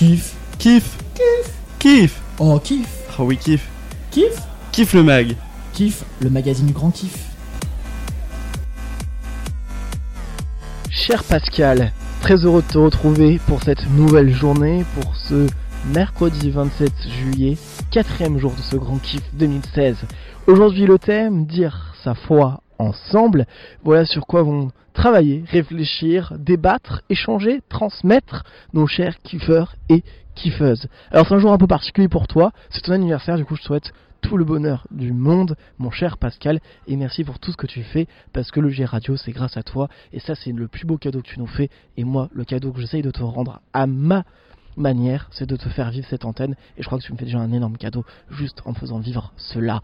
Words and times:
Kiff. 0.00 0.34
Kiff. 0.58 0.96
Kiff. 1.14 1.52
Kiff. 1.78 2.22
Oh, 2.38 2.58
kiff. 2.58 2.88
Oh 3.18 3.24
oui, 3.24 3.36
kiff. 3.36 3.68
Kiff. 4.10 4.40
Kiff 4.72 4.94
le 4.94 5.02
mag. 5.02 5.36
Kiff, 5.74 6.04
le 6.22 6.30
magazine 6.30 6.68
du 6.68 6.72
grand 6.72 6.90
kiff. 6.90 7.26
Cher 10.88 11.22
Pascal, 11.22 11.92
très 12.22 12.46
heureux 12.46 12.62
de 12.62 12.72
te 12.72 12.78
retrouver 12.78 13.38
pour 13.46 13.62
cette 13.62 13.90
nouvelle 13.90 14.32
journée, 14.32 14.86
pour 14.98 15.14
ce 15.16 15.46
mercredi 15.92 16.50
27 16.50 16.92
juillet, 17.06 17.58
quatrième 17.90 18.38
jour 18.38 18.54
de 18.54 18.62
ce 18.62 18.76
grand 18.76 18.96
kiff 19.02 19.24
2016. 19.34 19.96
Aujourd'hui 20.46 20.86
le 20.86 20.98
thème, 20.98 21.44
dire 21.44 21.94
sa 22.02 22.14
foi 22.14 22.62
ensemble. 22.80 23.46
Voilà 23.84 24.04
sur 24.04 24.26
quoi 24.26 24.42
vont 24.42 24.70
travailler, 24.92 25.44
réfléchir, 25.46 26.32
débattre, 26.38 27.02
échanger, 27.08 27.60
transmettre 27.68 28.44
nos 28.72 28.86
chers 28.86 29.18
kiffeurs 29.22 29.76
et 29.88 30.02
kiffeuses. 30.34 30.88
Alors 31.10 31.28
c'est 31.28 31.34
un 31.34 31.38
jour 31.38 31.52
un 31.52 31.58
peu 31.58 31.66
particulier 31.66 32.08
pour 32.08 32.26
toi, 32.26 32.52
c'est 32.70 32.82
ton 32.82 32.92
anniversaire, 32.92 33.36
du 33.36 33.44
coup 33.44 33.56
je 33.56 33.62
te 33.62 33.66
souhaite 33.66 33.92
tout 34.20 34.36
le 34.36 34.44
bonheur 34.44 34.86
du 34.90 35.12
monde, 35.12 35.56
mon 35.78 35.90
cher 35.90 36.18
Pascal, 36.18 36.60
et 36.86 36.96
merci 36.96 37.24
pour 37.24 37.38
tout 37.38 37.52
ce 37.52 37.56
que 37.56 37.66
tu 37.66 37.82
fais, 37.82 38.06
parce 38.32 38.50
que 38.50 38.60
le 38.60 38.68
G 38.68 38.84
Radio, 38.84 39.16
c'est 39.16 39.32
grâce 39.32 39.56
à 39.56 39.62
toi, 39.62 39.88
et 40.12 40.20
ça, 40.20 40.34
c'est 40.34 40.52
le 40.52 40.68
plus 40.68 40.84
beau 40.84 40.98
cadeau 40.98 41.22
que 41.22 41.28
tu 41.28 41.38
nous 41.38 41.46
fais, 41.46 41.70
et 41.96 42.04
moi, 42.04 42.28
le 42.32 42.44
cadeau 42.44 42.70
que 42.70 42.80
j'essaye 42.80 43.02
de 43.02 43.10
te 43.10 43.22
rendre 43.22 43.60
à 43.72 43.86
ma 43.86 44.24
manière, 44.76 45.28
c'est 45.32 45.46
de 45.46 45.56
te 45.56 45.68
faire 45.68 45.90
vivre 45.90 46.06
cette 46.08 46.24
antenne, 46.24 46.54
et 46.76 46.82
je 46.82 46.86
crois 46.86 46.98
que 46.98 47.04
tu 47.04 47.12
me 47.12 47.18
fais 47.18 47.24
déjà 47.24 47.38
un 47.38 47.52
énorme 47.52 47.76
cadeau, 47.76 48.04
juste 48.30 48.62
en 48.64 48.70
me 48.70 48.74
faisant 48.74 48.98
vivre 48.98 49.32
cela. 49.36 49.82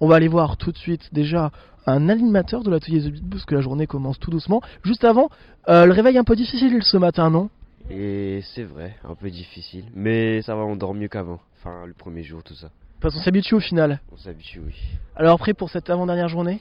On 0.00 0.08
va 0.08 0.16
aller 0.16 0.28
voir 0.28 0.56
tout 0.56 0.72
de 0.72 0.76
suite, 0.76 1.08
déjà, 1.12 1.50
un 1.86 2.08
animateur 2.08 2.62
de 2.62 2.70
l'atelier 2.70 3.00
The 3.00 3.12
Beat 3.12 3.24
Boost, 3.24 3.46
que 3.46 3.54
la 3.54 3.60
journée 3.60 3.86
commence 3.86 4.18
tout 4.18 4.30
doucement. 4.30 4.60
Juste 4.82 5.04
avant, 5.04 5.30
euh, 5.68 5.86
le 5.86 5.92
réveil 5.92 6.18
un 6.18 6.24
peu 6.24 6.36
difficile 6.36 6.82
ce 6.82 6.96
matin, 6.96 7.30
non? 7.30 7.48
Et 7.88 8.40
c'est 8.54 8.64
vrai, 8.64 8.96
un 9.08 9.14
peu 9.14 9.30
difficile. 9.30 9.84
Mais 9.94 10.42
ça 10.42 10.56
va, 10.56 10.62
on 10.62 10.76
dort 10.76 10.94
mieux 10.94 11.08
qu'avant. 11.08 11.40
Enfin, 11.58 11.86
le 11.86 11.92
premier 11.92 12.24
jour, 12.24 12.42
tout 12.42 12.54
ça. 12.54 12.70
Parce 13.00 13.14
qu'on 13.14 13.20
s'habitue 13.20 13.54
au 13.54 13.60
final. 13.60 14.00
On 14.12 14.16
s'habitue, 14.16 14.60
oui. 14.66 14.74
Alors 15.14 15.34
après, 15.34 15.54
pour 15.54 15.70
cette 15.70 15.88
avant-dernière 15.88 16.28
journée? 16.28 16.60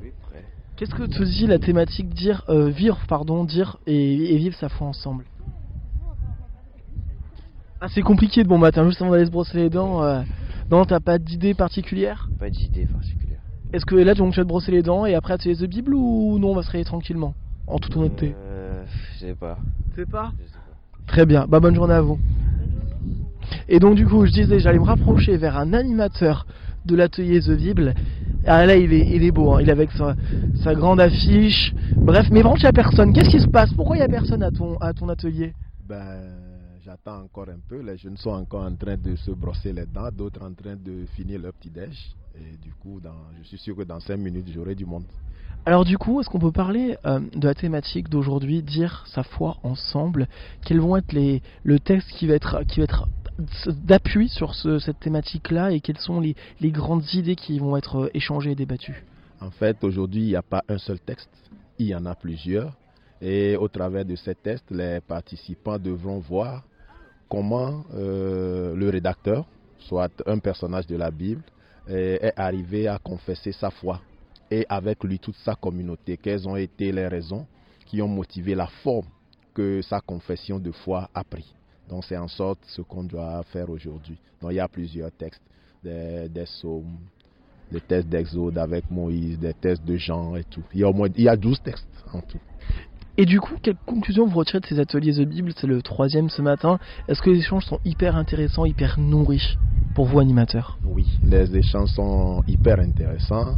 Oui, 0.00 0.12
prêt. 0.30 0.44
Qu'est-ce 0.76 0.94
que 0.94 1.04
te 1.04 1.22
dit 1.22 1.46
la 1.46 1.58
thématique 1.58 2.10
dire 2.10 2.44
euh, 2.48 2.68
vivre 2.68 2.98
pardon 3.08 3.44
dire 3.44 3.78
et, 3.86 4.34
et 4.34 4.36
vivre 4.36 4.54
sa 4.56 4.68
foi 4.68 4.86
ensemble? 4.86 5.24
Ah 7.80 7.88
c'est 7.88 8.02
compliqué 8.02 8.42
de 8.42 8.48
bon 8.48 8.58
matin 8.58 8.86
juste 8.86 9.02
avant 9.02 9.10
d'aller 9.10 9.26
se 9.26 9.30
brosser 9.30 9.58
les 9.58 9.70
dents. 9.70 10.02
euh, 10.02 10.22
non 10.70 10.84
t'as 10.84 11.00
pas 11.00 11.18
d'idée 11.18 11.54
particulière? 11.54 12.28
Pas 12.38 12.48
d'idée 12.48 12.86
particulière. 12.86 13.40
Est-ce 13.72 13.84
que 13.84 13.94
là 13.96 14.14
donc 14.14 14.32
tu 14.32 14.40
vas 14.40 14.44
te 14.44 14.48
brosser 14.48 14.72
les 14.72 14.82
dents 14.82 15.04
et 15.04 15.14
après 15.14 15.34
atelier 15.34 15.56
The 15.56 15.64
Bible 15.68 15.94
ou 15.94 16.38
non 16.38 16.52
on 16.52 16.54
va 16.54 16.62
se 16.62 16.68
réveiller 16.68 16.86
tranquillement 16.86 17.34
En 17.66 17.78
toute 17.78 17.94
honnêteté? 17.96 18.34
Euh, 18.34 18.82
je 19.14 19.26
sais 19.26 19.34
pas. 19.34 19.58
Tu 19.94 20.00
sais 20.00 20.06
pas? 20.06 20.32
Je 20.38 20.44
sais 20.46 20.52
pas. 20.52 21.06
Très 21.06 21.26
bien, 21.26 21.46
bah 21.46 21.60
bonne 21.60 21.74
journée 21.74 21.94
à 21.94 22.00
vous. 22.00 22.18
Et 23.68 23.78
donc 23.78 23.94
du 23.96 24.06
coup 24.06 24.24
je 24.24 24.32
disais 24.32 24.58
j'allais 24.58 24.78
me 24.78 24.84
rapprocher 24.84 25.36
vers 25.36 25.58
un 25.58 25.74
animateur 25.74 26.46
de 26.86 26.96
l'atelier 26.96 27.40
The 27.40 27.56
Bible. 27.56 27.94
Ah 28.46 28.64
là 28.64 28.76
il 28.76 28.92
est, 28.92 29.06
il 29.14 29.22
est 29.22 29.32
beau, 29.32 29.52
hein. 29.52 29.60
il 29.60 29.68
est 29.68 29.72
avec 29.72 29.90
sa, 29.92 30.16
sa 30.62 30.74
grande 30.74 31.00
affiche. 31.00 31.74
Bref, 31.94 32.28
mais 32.30 32.40
vraiment 32.40 32.56
il 32.56 32.62
y 32.62 32.66
a 32.66 32.72
personne. 32.72 33.12
Qu'est-ce 33.12 33.28
qui 33.28 33.40
se 33.40 33.48
passe? 33.48 33.72
Pourquoi 33.74 33.96
il 33.96 34.00
y 34.00 34.02
a 34.02 34.08
personne 34.08 34.42
à 34.42 34.50
ton, 34.50 34.76
à 34.78 34.92
ton 34.94 35.08
atelier? 35.08 35.52
Ben, 35.88 36.20
j'attends 36.96 37.22
encore 37.24 37.48
un 37.48 37.58
peu. 37.68 37.80
Les 37.80 37.96
jeunes 37.96 38.16
sont 38.16 38.30
encore 38.30 38.64
en 38.64 38.74
train 38.74 38.96
de 38.96 39.16
se 39.16 39.30
brosser 39.30 39.72
les 39.72 39.86
dents, 39.86 40.10
d'autres 40.10 40.42
en 40.42 40.52
train 40.52 40.76
de 40.76 41.04
finir 41.14 41.40
leur 41.40 41.52
petit 41.54 41.70
déj. 41.70 41.96
Et 42.34 42.56
du 42.62 42.72
coup, 42.74 43.00
dans, 43.00 43.14
je 43.38 43.46
suis 43.48 43.58
sûr 43.58 43.76
que 43.76 43.82
dans 43.82 44.00
5 44.00 44.16
minutes, 44.16 44.48
j'aurai 44.54 44.74
du 44.74 44.84
monde. 44.86 45.04
Alors 45.64 45.84
du 45.84 45.98
coup, 45.98 46.20
est-ce 46.20 46.28
qu'on 46.28 46.38
peut 46.38 46.52
parler 46.52 46.96
euh, 47.06 47.20
de 47.34 47.46
la 47.48 47.54
thématique 47.54 48.08
d'aujourd'hui, 48.08 48.62
dire 48.62 49.04
sa 49.08 49.22
foi 49.22 49.56
ensemble? 49.62 50.28
Quels 50.64 50.80
vont 50.80 50.96
être 50.96 51.12
les, 51.12 51.42
le 51.64 51.78
texte 51.80 52.10
qui 52.12 52.26
va 52.26 52.34
être, 52.34 52.62
qui 52.68 52.80
va 52.80 52.84
être 52.84 53.08
d'appui 53.84 54.28
sur 54.28 54.54
ce- 54.54 54.78
cette 54.78 55.00
thématique-là? 55.00 55.72
Et 55.72 55.80
quelles 55.80 55.98
sont 55.98 56.20
les, 56.20 56.34
les 56.60 56.70
grandes 56.70 57.04
idées 57.14 57.36
qui 57.36 57.58
vont 57.58 57.76
être 57.76 58.04
euh, 58.04 58.10
échangées 58.14 58.52
et 58.52 58.54
débattues? 58.54 59.04
En 59.40 59.50
fait, 59.50 59.82
aujourd'hui, 59.82 60.22
il 60.22 60.28
n'y 60.28 60.36
a 60.36 60.42
pas 60.42 60.62
un 60.68 60.78
seul 60.78 61.00
texte, 61.00 61.28
il 61.78 61.86
y 61.88 61.94
en 61.94 62.06
a 62.06 62.14
plusieurs. 62.14 62.72
Et 63.20 63.56
au 63.56 63.68
travers 63.68 64.04
de 64.04 64.14
ces 64.14 64.34
tests, 64.34 64.70
les 64.70 65.00
participants 65.00 65.78
devront 65.78 66.18
voir 66.20 66.62
comment 67.28 67.84
euh, 67.94 68.74
le 68.74 68.88
rédacteur, 68.88 69.46
soit 69.78 70.10
un 70.26 70.38
personnage 70.38 70.86
de 70.86 70.96
la 70.96 71.10
Bible, 71.10 71.42
est 71.88 72.24
est 72.24 72.32
arrivé 72.36 72.88
à 72.88 72.98
confesser 72.98 73.52
sa 73.52 73.70
foi. 73.70 74.00
Et 74.50 74.64
avec 74.68 75.02
lui 75.02 75.18
toute 75.18 75.36
sa 75.36 75.54
communauté, 75.54 76.16
quelles 76.16 76.48
ont 76.48 76.56
été 76.56 76.92
les 76.92 77.08
raisons 77.08 77.46
qui 77.84 78.00
ont 78.00 78.08
motivé 78.08 78.54
la 78.54 78.66
forme 78.66 79.06
que 79.54 79.82
sa 79.82 80.00
confession 80.00 80.58
de 80.58 80.70
foi 80.70 81.08
a 81.14 81.24
pris? 81.24 81.52
Donc 81.88 82.04
c'est 82.04 82.16
en 82.16 82.28
sorte 82.28 82.58
ce 82.66 82.82
qu'on 82.82 83.04
doit 83.04 83.42
faire 83.52 83.70
aujourd'hui. 83.70 84.18
Donc 84.40 84.52
il 84.52 84.56
y 84.56 84.60
a 84.60 84.68
plusieurs 84.68 85.10
textes, 85.12 85.42
des, 85.82 86.28
des 86.28 86.44
psaumes, 86.44 86.96
des 87.70 87.80
tests 87.80 88.08
d'Exode 88.08 88.58
avec 88.58 88.90
Moïse, 88.90 89.38
des 89.38 89.54
tests 89.54 89.84
de 89.84 89.96
Jean 89.96 90.36
et 90.36 90.44
tout. 90.44 90.62
Il 90.74 90.80
y 90.80 90.84
a 90.84 90.88
au 90.88 90.92
moins 90.92 91.08
il 91.14 91.24
y 91.24 91.28
a 91.28 91.36
12 91.36 91.60
textes 91.62 91.88
en 92.12 92.20
tout. 92.20 92.40
Et 93.18 93.24
du 93.24 93.40
coup, 93.40 93.54
quelle 93.62 93.76
conclusion 93.86 94.26
vous 94.26 94.38
retirez 94.38 94.60
de 94.60 94.66
ces 94.66 94.78
ateliers 94.78 95.14
The 95.14 95.26
Bible? 95.26 95.50
C'est 95.56 95.66
le 95.66 95.80
troisième 95.80 96.28
ce 96.28 96.42
matin. 96.42 96.78
Est-ce 97.08 97.22
que 97.22 97.30
les 97.30 97.38
échanges 97.38 97.64
sont 97.64 97.80
hyper 97.82 98.14
intéressants, 98.14 98.66
hyper 98.66 99.00
nourris 99.00 99.56
pour 99.94 100.04
vous 100.04 100.20
animateurs? 100.20 100.78
Oui, 100.84 101.06
les 101.24 101.56
échanges 101.56 101.88
sont 101.92 102.44
hyper 102.46 102.78
intéressants. 102.78 103.56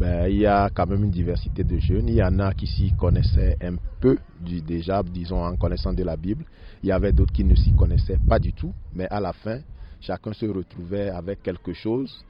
Ben, 0.00 0.26
il 0.28 0.38
y 0.38 0.46
a 0.46 0.68
quand 0.74 0.86
même 0.88 1.04
une 1.04 1.12
diversité 1.12 1.62
de 1.62 1.78
jeunes. 1.78 2.08
Il 2.08 2.16
y 2.16 2.22
en 2.22 2.40
a 2.40 2.52
qui 2.52 2.66
s'y 2.66 2.92
connaissaient 2.94 3.56
un 3.62 3.76
peu 4.00 4.18
du, 4.40 4.60
déjà, 4.60 5.04
disons, 5.04 5.40
en 5.40 5.54
connaissant 5.54 5.92
de 5.92 6.02
la 6.02 6.16
Bible. 6.16 6.44
Il 6.82 6.88
y 6.88 6.92
avait 6.92 7.12
d'autres 7.12 7.32
qui 7.32 7.44
ne 7.44 7.54
s'y 7.54 7.72
connaissaient 7.74 8.18
pas 8.28 8.40
du 8.40 8.52
tout. 8.54 8.72
Mais 8.92 9.06
à 9.08 9.20
la 9.20 9.32
fin, 9.32 9.60
chacun 10.00 10.32
se 10.32 10.46
retrouvait 10.46 11.10
avec 11.10 11.44
quelque 11.44 11.72
chose. 11.72 12.24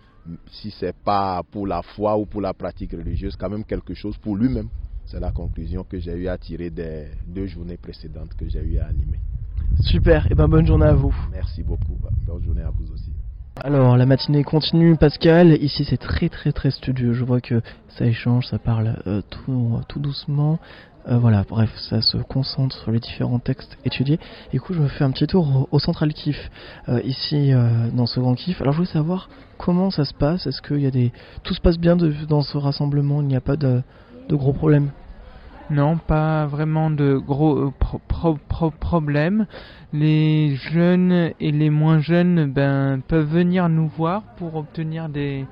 Si 0.50 0.70
c'est 0.72 0.94
pas 0.94 1.40
pour 1.50 1.66
la 1.66 1.80
foi 1.80 2.18
ou 2.18 2.26
pour 2.26 2.42
la 2.42 2.52
pratique 2.52 2.92
religieuse, 2.92 3.34
quand 3.34 3.48
même 3.48 3.64
quelque 3.64 3.94
chose 3.94 4.18
pour 4.18 4.36
lui-même. 4.36 4.68
C'est 5.06 5.20
la 5.20 5.30
conclusion 5.30 5.84
que 5.84 6.00
j'ai 6.00 6.14
eu 6.16 6.26
à 6.28 6.36
tirer 6.36 6.68
des 6.70 7.06
deux 7.28 7.46
journées 7.46 7.76
précédentes 7.76 8.34
que 8.36 8.48
j'ai 8.48 8.60
eu 8.60 8.78
à 8.78 8.86
animer. 8.86 9.20
Super, 9.80 10.26
et 10.30 10.34
ben 10.34 10.48
bonne 10.48 10.66
journée 10.66 10.86
à 10.86 10.94
vous. 10.94 11.14
Merci 11.32 11.62
beaucoup. 11.62 11.96
Bonne 12.26 12.42
journée 12.42 12.62
à 12.62 12.70
vous 12.70 12.92
aussi. 12.92 13.12
Alors, 13.62 13.96
la 13.96 14.04
matinée 14.04 14.42
continue, 14.42 14.96
Pascal. 14.96 15.52
Ici, 15.62 15.84
c'est 15.84 15.96
très 15.96 16.28
très 16.28 16.50
très 16.52 16.72
studieux. 16.72 17.12
Je 17.12 17.24
vois 17.24 17.40
que 17.40 17.62
ça 17.88 18.04
échange, 18.04 18.46
ça 18.48 18.58
parle 18.58 19.00
euh, 19.06 19.22
tout, 19.30 19.78
tout 19.88 20.00
doucement. 20.00 20.58
Euh, 21.08 21.18
voilà, 21.18 21.44
bref, 21.48 21.70
ça 21.88 22.02
se 22.02 22.16
concentre 22.16 22.76
sur 22.76 22.90
les 22.90 22.98
différents 22.98 23.38
textes 23.38 23.78
étudiés. 23.84 24.18
Et 24.48 24.56
du 24.56 24.60
coup, 24.60 24.74
je 24.74 24.80
me 24.80 24.88
fais 24.88 25.04
un 25.04 25.12
petit 25.12 25.28
tour 25.28 25.68
au, 25.70 25.76
au 25.76 25.78
Central 25.78 26.12
Kiff, 26.12 26.50
euh, 26.88 27.00
ici 27.04 27.52
dans 27.94 28.06
ce 28.06 28.18
grand 28.18 28.34
kiff. 28.34 28.60
Alors, 28.60 28.72
je 28.72 28.78
voulais 28.78 28.90
savoir 28.90 29.30
comment 29.56 29.90
ça 29.92 30.04
se 30.04 30.12
passe. 30.14 30.48
Est-ce 30.48 30.60
qu'il 30.62 30.80
y 30.80 30.86
a 30.86 30.90
des. 30.90 31.12
Tout 31.44 31.54
se 31.54 31.60
passe 31.60 31.78
bien 31.78 31.94
de- 31.94 32.12
dans 32.28 32.42
ce 32.42 32.58
rassemblement? 32.58 33.22
Il 33.22 33.28
n'y 33.28 33.36
a 33.36 33.40
pas 33.40 33.56
de, 33.56 33.82
de 34.28 34.34
gros 34.36 34.52
problèmes 34.52 34.90
Non, 35.70 35.98
pas 35.98 36.46
vraiment 36.46 36.90
de 36.90 37.16
gros 37.16 37.56
euh, 37.58 37.72
pro- 37.78 38.00
pro- 38.08 38.38
pro- 38.48 38.70
problèmes. 38.70 39.46
Les 39.92 40.54
jeunes 40.56 41.30
et 41.40 41.52
les 41.52 41.70
moins 41.70 42.00
jeunes 42.00 42.46
ben, 42.50 43.00
peuvent 43.06 43.28
venir 43.28 43.68
nous 43.68 43.88
voir 43.88 44.22
pour 44.36 44.54
obtenir 44.56 45.08
des 45.08 45.44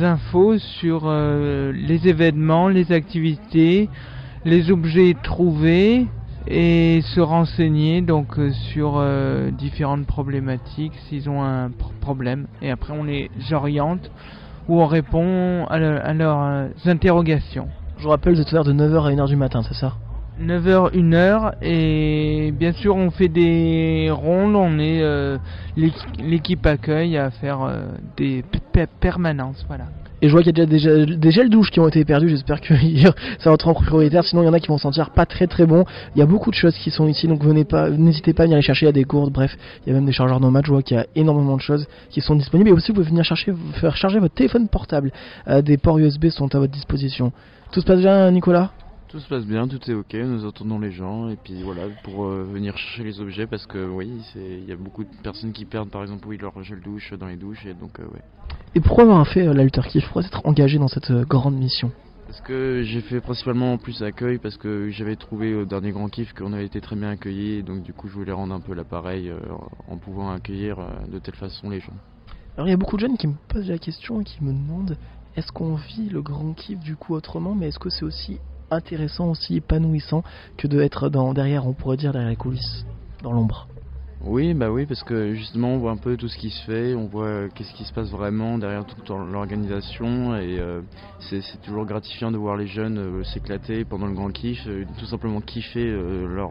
infos 0.00 0.58
sur 0.58 1.02
euh, 1.04 1.72
les 1.72 2.08
événements, 2.08 2.68
les 2.68 2.92
activités, 2.92 3.88
les 4.44 4.70
objets 4.70 5.14
trouvés 5.22 6.06
et 6.48 7.00
se 7.02 7.20
renseigner 7.20 8.02
donc 8.02 8.38
euh, 8.38 8.50
sur 8.52 9.02
différentes 9.58 10.06
problématiques 10.06 10.94
s'ils 11.08 11.28
ont 11.28 11.42
un 11.42 11.70
pro- 11.70 11.92
problème. 12.00 12.46
Et 12.62 12.70
après 12.70 12.92
on 12.92 13.04
les 13.04 13.30
oriente 13.52 14.10
ou 14.68 14.80
on 14.80 14.86
répond 14.86 15.64
à, 15.68 15.78
leur- 15.78 16.04
à 16.04 16.12
leurs 16.14 16.68
interrogations. 16.86 17.68
Je 17.98 18.02
vous 18.02 18.10
rappelle, 18.10 18.34
vous 18.34 18.40
êtes 18.40 18.50
ouvert 18.52 18.64
de 18.64 18.72
9h 18.72 19.06
à 19.06 19.10
1h 19.10 19.26
du 19.28 19.36
matin, 19.36 19.62
c'est 19.66 19.74
ça? 19.74 19.94
9h, 20.40 20.92
1h 20.92 21.52
et 21.62 22.52
bien 22.52 22.72
sûr 22.72 22.94
on 22.94 23.10
fait 23.10 23.28
des 23.28 24.10
rondes, 24.10 24.54
on 24.54 24.78
est 24.78 25.00
euh, 25.00 25.38
l'équ- 25.76 26.18
l'équipe 26.18 26.66
accueil 26.66 27.16
à 27.16 27.30
faire 27.30 27.62
euh, 27.62 27.86
des 28.18 28.44
permanences, 29.00 29.64
voilà. 29.66 29.86
Et 30.22 30.28
je 30.28 30.32
vois 30.32 30.42
qu'il 30.42 30.56
y 30.56 30.60
a 30.60 30.66
déjà 30.66 31.04
des, 31.04 31.30
gels- 31.30 31.50
douches 31.50 31.70
qui 31.70 31.80
ont 31.80 31.88
été 31.88 32.04
perdus. 32.04 32.28
J'espère 32.28 32.60
que 32.60 32.74
ça 33.38 33.50
va 33.50 33.54
être 33.54 33.68
en 33.68 33.74
prioritaire. 33.74 34.24
Sinon, 34.24 34.42
il 34.42 34.46
y 34.46 34.48
en 34.48 34.52
a 34.52 34.60
qui 34.60 34.68
vont 34.68 34.78
sentir 34.78 35.10
pas 35.10 35.26
très 35.26 35.46
très 35.46 35.66
bon. 35.66 35.84
Il 36.14 36.18
y 36.18 36.22
a 36.22 36.26
beaucoup 36.26 36.50
de 36.50 36.56
choses 36.56 36.76
qui 36.76 36.90
sont 36.90 37.06
ici, 37.06 37.28
donc 37.28 37.44
n'hésitez 37.44 38.32
pas 38.32 38.42
à 38.42 38.46
venir 38.46 38.56
les 38.56 38.62
chercher. 38.62 38.86
Il 38.86 38.88
y 38.88 38.90
a 38.90 38.92
des 38.92 39.04
gourdes, 39.04 39.32
bref, 39.32 39.56
il 39.84 39.90
y 39.90 39.92
a 39.92 39.94
même 39.94 40.06
des 40.06 40.12
chargeurs 40.12 40.40
nomades. 40.40 40.66
Je 40.66 40.72
vois 40.72 40.82
qu'il 40.82 40.96
y 40.96 41.00
a 41.00 41.06
énormément 41.14 41.56
de 41.56 41.62
choses 41.62 41.86
qui 42.10 42.20
sont 42.20 42.34
disponibles. 42.34 42.70
Et 42.70 42.72
aussi, 42.72 42.92
vous 42.92 42.96
pouvez 42.96 43.08
venir 43.08 43.24
chercher, 43.24 43.52
faire 43.74 43.96
charger 43.96 44.18
votre 44.18 44.34
téléphone 44.34 44.68
portable. 44.68 45.12
Euh, 45.48 45.62
des 45.62 45.76
ports 45.76 45.98
USB 45.98 46.28
sont 46.28 46.54
à 46.54 46.58
votre 46.58 46.72
disposition. 46.72 47.32
Tout 47.72 47.80
se 47.80 47.86
passe 47.86 48.00
bien, 48.00 48.30
Nicolas? 48.30 48.70
Tout 49.08 49.20
se 49.20 49.28
passe 49.28 49.46
bien, 49.46 49.68
tout 49.68 49.90
est 49.90 49.94
ok, 49.94 50.14
nous 50.14 50.44
entendons 50.44 50.80
les 50.80 50.90
gens 50.90 51.28
et 51.28 51.36
puis 51.36 51.62
voilà 51.62 51.82
pour 52.02 52.24
euh, 52.24 52.42
venir 52.42 52.76
chercher 52.76 53.04
les 53.04 53.20
objets 53.20 53.46
parce 53.46 53.66
que 53.66 53.88
oui, 53.88 54.10
il 54.34 54.64
y 54.64 54.72
a 54.72 54.76
beaucoup 54.76 55.04
de 55.04 55.10
personnes 55.22 55.52
qui 55.52 55.64
perdent 55.64 55.90
par 55.90 56.02
exemple 56.02 56.26
oui, 56.26 56.38
leur 56.38 56.60
gel 56.62 56.80
douche 56.80 57.12
dans 57.14 57.26
les 57.26 57.36
douches 57.36 57.64
et 57.66 57.74
donc 57.74 58.00
euh, 58.00 58.04
ouais. 58.04 58.22
Et 58.76 58.80
pourquoi 58.80 59.04
avoir 59.04 59.26
fait 59.26 59.46
euh, 59.46 59.54
l'Alter 59.54 59.80
Kiff 59.88 60.04
Pourquoi 60.04 60.22
s'être 60.22 60.44
engagé 60.44 60.78
dans 60.78 60.88
cette 60.88 61.10
euh, 61.10 61.24
grande 61.24 61.56
mission? 61.56 61.90
Parce 62.26 62.42
que 62.42 62.82
j'ai 62.84 63.00
fait 63.00 63.22
principalement 63.22 63.78
plus 63.78 64.02
accueil 64.02 64.36
parce 64.36 64.58
que 64.58 64.90
j'avais 64.90 65.16
trouvé 65.16 65.54
au 65.54 65.64
dernier 65.64 65.92
Grand 65.92 66.08
Kiff 66.08 66.34
qu'on 66.34 66.52
avait 66.52 66.66
été 66.66 66.82
très 66.82 66.94
bien 66.94 67.08
accueillis. 67.08 67.62
Donc 67.62 67.82
du 67.82 67.94
coup 67.94 68.08
je 68.08 68.12
voulais 68.12 68.32
rendre 68.32 68.54
un 68.54 68.60
peu 68.60 68.74
l'appareil 68.74 69.30
euh, 69.30 69.38
en 69.88 69.96
pouvant 69.96 70.30
accueillir 70.30 70.76
de 71.10 71.18
telle 71.18 71.36
façon 71.36 71.70
les 71.70 71.80
gens. 71.80 71.94
Alors 72.56 72.68
il 72.68 72.70
y 72.70 72.74
a 72.74 72.76
beaucoup 72.76 72.96
de 72.96 73.00
jeunes 73.00 73.16
qui 73.16 73.28
me 73.28 73.34
posent 73.48 73.68
la 73.68 73.78
question 73.78 74.20
et 74.20 74.24
qui 74.24 74.44
me 74.44 74.52
demandent 74.52 74.98
est-ce 75.36 75.52
qu'on 75.52 75.76
vit 75.76 76.10
le 76.10 76.20
grand 76.20 76.52
kiff 76.52 76.78
du 76.80 76.96
coup 76.96 77.14
autrement, 77.14 77.54
mais 77.54 77.68
est-ce 77.68 77.78
que 77.78 77.88
c'est 77.88 78.04
aussi 78.04 78.40
intéressant, 78.70 79.30
aussi 79.30 79.56
épanouissant 79.56 80.22
que 80.56 80.66
de 80.66 80.80
être 80.80 81.08
dans, 81.08 81.34
derrière, 81.34 81.66
on 81.66 81.72
pourrait 81.72 81.96
dire 81.96 82.12
derrière 82.12 82.30
les 82.30 82.36
coulisses, 82.36 82.84
dans 83.22 83.32
l'ombre 83.32 83.68
Oui, 84.24 84.54
bah 84.54 84.70
oui, 84.70 84.86
parce 84.86 85.02
que 85.02 85.34
justement 85.34 85.68
on 85.68 85.78
voit 85.78 85.92
un 85.92 85.96
peu 85.96 86.16
tout 86.16 86.28
ce 86.28 86.36
qui 86.36 86.50
se 86.50 86.62
fait, 86.64 86.94
on 86.94 87.06
voit 87.06 87.26
euh, 87.26 87.48
qu'est-ce 87.54 87.72
qui 87.74 87.84
se 87.84 87.92
passe 87.92 88.10
vraiment 88.10 88.58
derrière 88.58 88.84
toute 88.84 89.08
l'organisation 89.08 90.36
et 90.36 90.58
euh, 90.58 90.80
c'est 91.20 91.42
toujours 91.62 91.84
gratifiant 91.84 92.30
de 92.30 92.36
voir 92.36 92.56
les 92.56 92.66
jeunes 92.66 92.98
euh, 92.98 93.24
s'éclater 93.24 93.84
pendant 93.84 94.06
le 94.06 94.14
grand 94.14 94.30
kiff, 94.30 94.62
euh, 94.66 94.84
tout 94.98 95.06
simplement 95.06 95.40
kiffer 95.40 95.84
leur, 95.86 96.50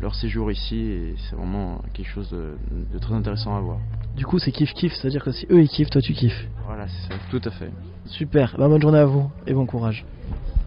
leur 0.00 0.14
séjour 0.14 0.50
ici 0.50 0.76
et 0.76 1.14
c'est 1.28 1.36
vraiment 1.36 1.80
quelque 1.94 2.08
chose 2.08 2.30
de, 2.30 2.56
de 2.92 2.98
très 2.98 3.14
intéressant 3.14 3.56
à 3.56 3.60
voir. 3.60 3.78
Du 4.16 4.26
coup 4.26 4.38
c'est 4.38 4.52
kiff 4.52 4.72
kiff, 4.74 4.92
c'est-à-dire 4.94 5.24
que 5.24 5.32
si 5.32 5.46
eux 5.50 5.62
ils 5.62 5.68
kiffent, 5.68 5.90
toi 5.90 6.02
tu 6.02 6.12
kiffes. 6.12 6.48
Voilà, 6.66 6.86
c'est 6.88 7.12
ça, 7.12 7.18
tout 7.30 7.40
à 7.44 7.50
fait. 7.50 7.70
Super, 8.06 8.54
bah, 8.58 8.68
bonne 8.68 8.82
journée 8.82 8.98
à 8.98 9.06
vous 9.06 9.30
et 9.46 9.54
bon 9.54 9.66
courage. 9.66 10.04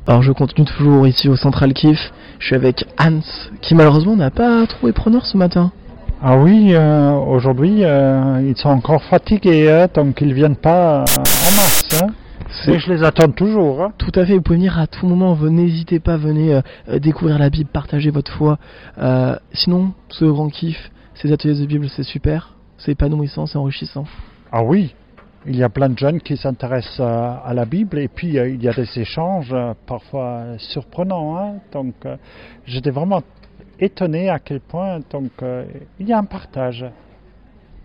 Alors 0.06 0.22
je 0.22 0.34
continue 0.34 0.68
toujours 0.68 1.08
ici 1.08 1.30
au 1.30 1.38
Central 1.38 1.72
Kiff, 1.74 2.12
je 2.40 2.48
suis 2.48 2.56
avec 2.56 2.84
Hans 3.00 3.22
qui 3.62 3.74
malheureusement 3.74 4.18
n'a 4.18 4.32
pas 4.32 4.68
trouvé 4.68 4.92
preneur 4.92 5.26
ce 5.26 5.38
matin. 5.38 5.72
Ah 6.22 6.38
oui, 6.38 6.74
euh, 6.74 7.14
aujourd'hui, 7.14 7.86
euh, 7.86 8.42
ils 8.46 8.58
sont 8.58 8.68
encore 8.68 9.02
fatigués, 9.04 9.72
hein, 9.72 9.88
donc 9.94 10.20
ils 10.20 10.34
viennent 10.34 10.58
pas 10.58 11.00
euh, 11.00 11.20
en 11.20 11.56
masse. 11.56 12.02
Hein. 12.02 12.08
Mais 12.68 12.80
je 12.80 12.92
les 12.92 13.04
attends 13.04 13.30
toujours. 13.30 13.82
Hein. 13.82 13.94
Tout 13.98 14.12
à 14.16 14.26
fait, 14.26 14.34
vous 14.34 14.42
pouvez 14.42 14.58
venir 14.58 14.78
à 14.78 14.88
tout 14.88 15.08
moment, 15.08 15.38
n'hésitez 15.38 16.02
pas, 16.02 16.18
venez 16.18 16.60
découvrir 17.00 17.40
la 17.40 17.50
Bible, 17.50 17.70
partager 17.72 18.10
votre 18.10 18.32
foi. 18.34 18.58
Sinon, 19.54 19.94
ce 20.10 20.26
grand 20.26 20.50
kiff, 20.50 20.92
ces 21.16 21.32
ateliers 21.32 21.60
de 21.62 21.66
Bible, 21.66 21.88
c'est 21.88 22.04
super, 22.04 22.56
c'est 22.78 22.92
épanouissant, 22.92 23.46
c'est 23.46 23.58
enrichissant. 23.58 24.04
Ah 24.52 24.64
oui, 24.64 24.96
il 25.46 25.58
y 25.58 25.64
a 25.64 25.70
plein 25.70 25.90
de 25.90 25.98
jeunes 25.98 26.22
qui 26.22 26.38
s'intéressent 26.38 27.02
euh, 27.02 27.36
à 27.44 27.54
la 27.54 27.66
Bible 27.66 28.00
et 28.00 28.08
puis 28.08 28.38
euh, 28.38 28.50
il 28.50 28.64
y 28.64 28.70
a 28.70 28.74
des 28.74 28.88
échanges 29.00 29.52
euh, 29.54 29.74
parfois 29.86 30.58
surprenants. 30.58 31.38
Hein, 31.38 31.56
donc 31.72 31.96
j'étais 32.66 32.92
vraiment 32.92 33.22
étonné 33.80 34.30
à 34.30 34.40
quel 34.40 34.62
point 34.62 35.00
donc 35.10 35.32
il 36.00 36.08
y 36.08 36.14
a 36.14 36.18
un 36.18 36.24
partage. 36.26 36.86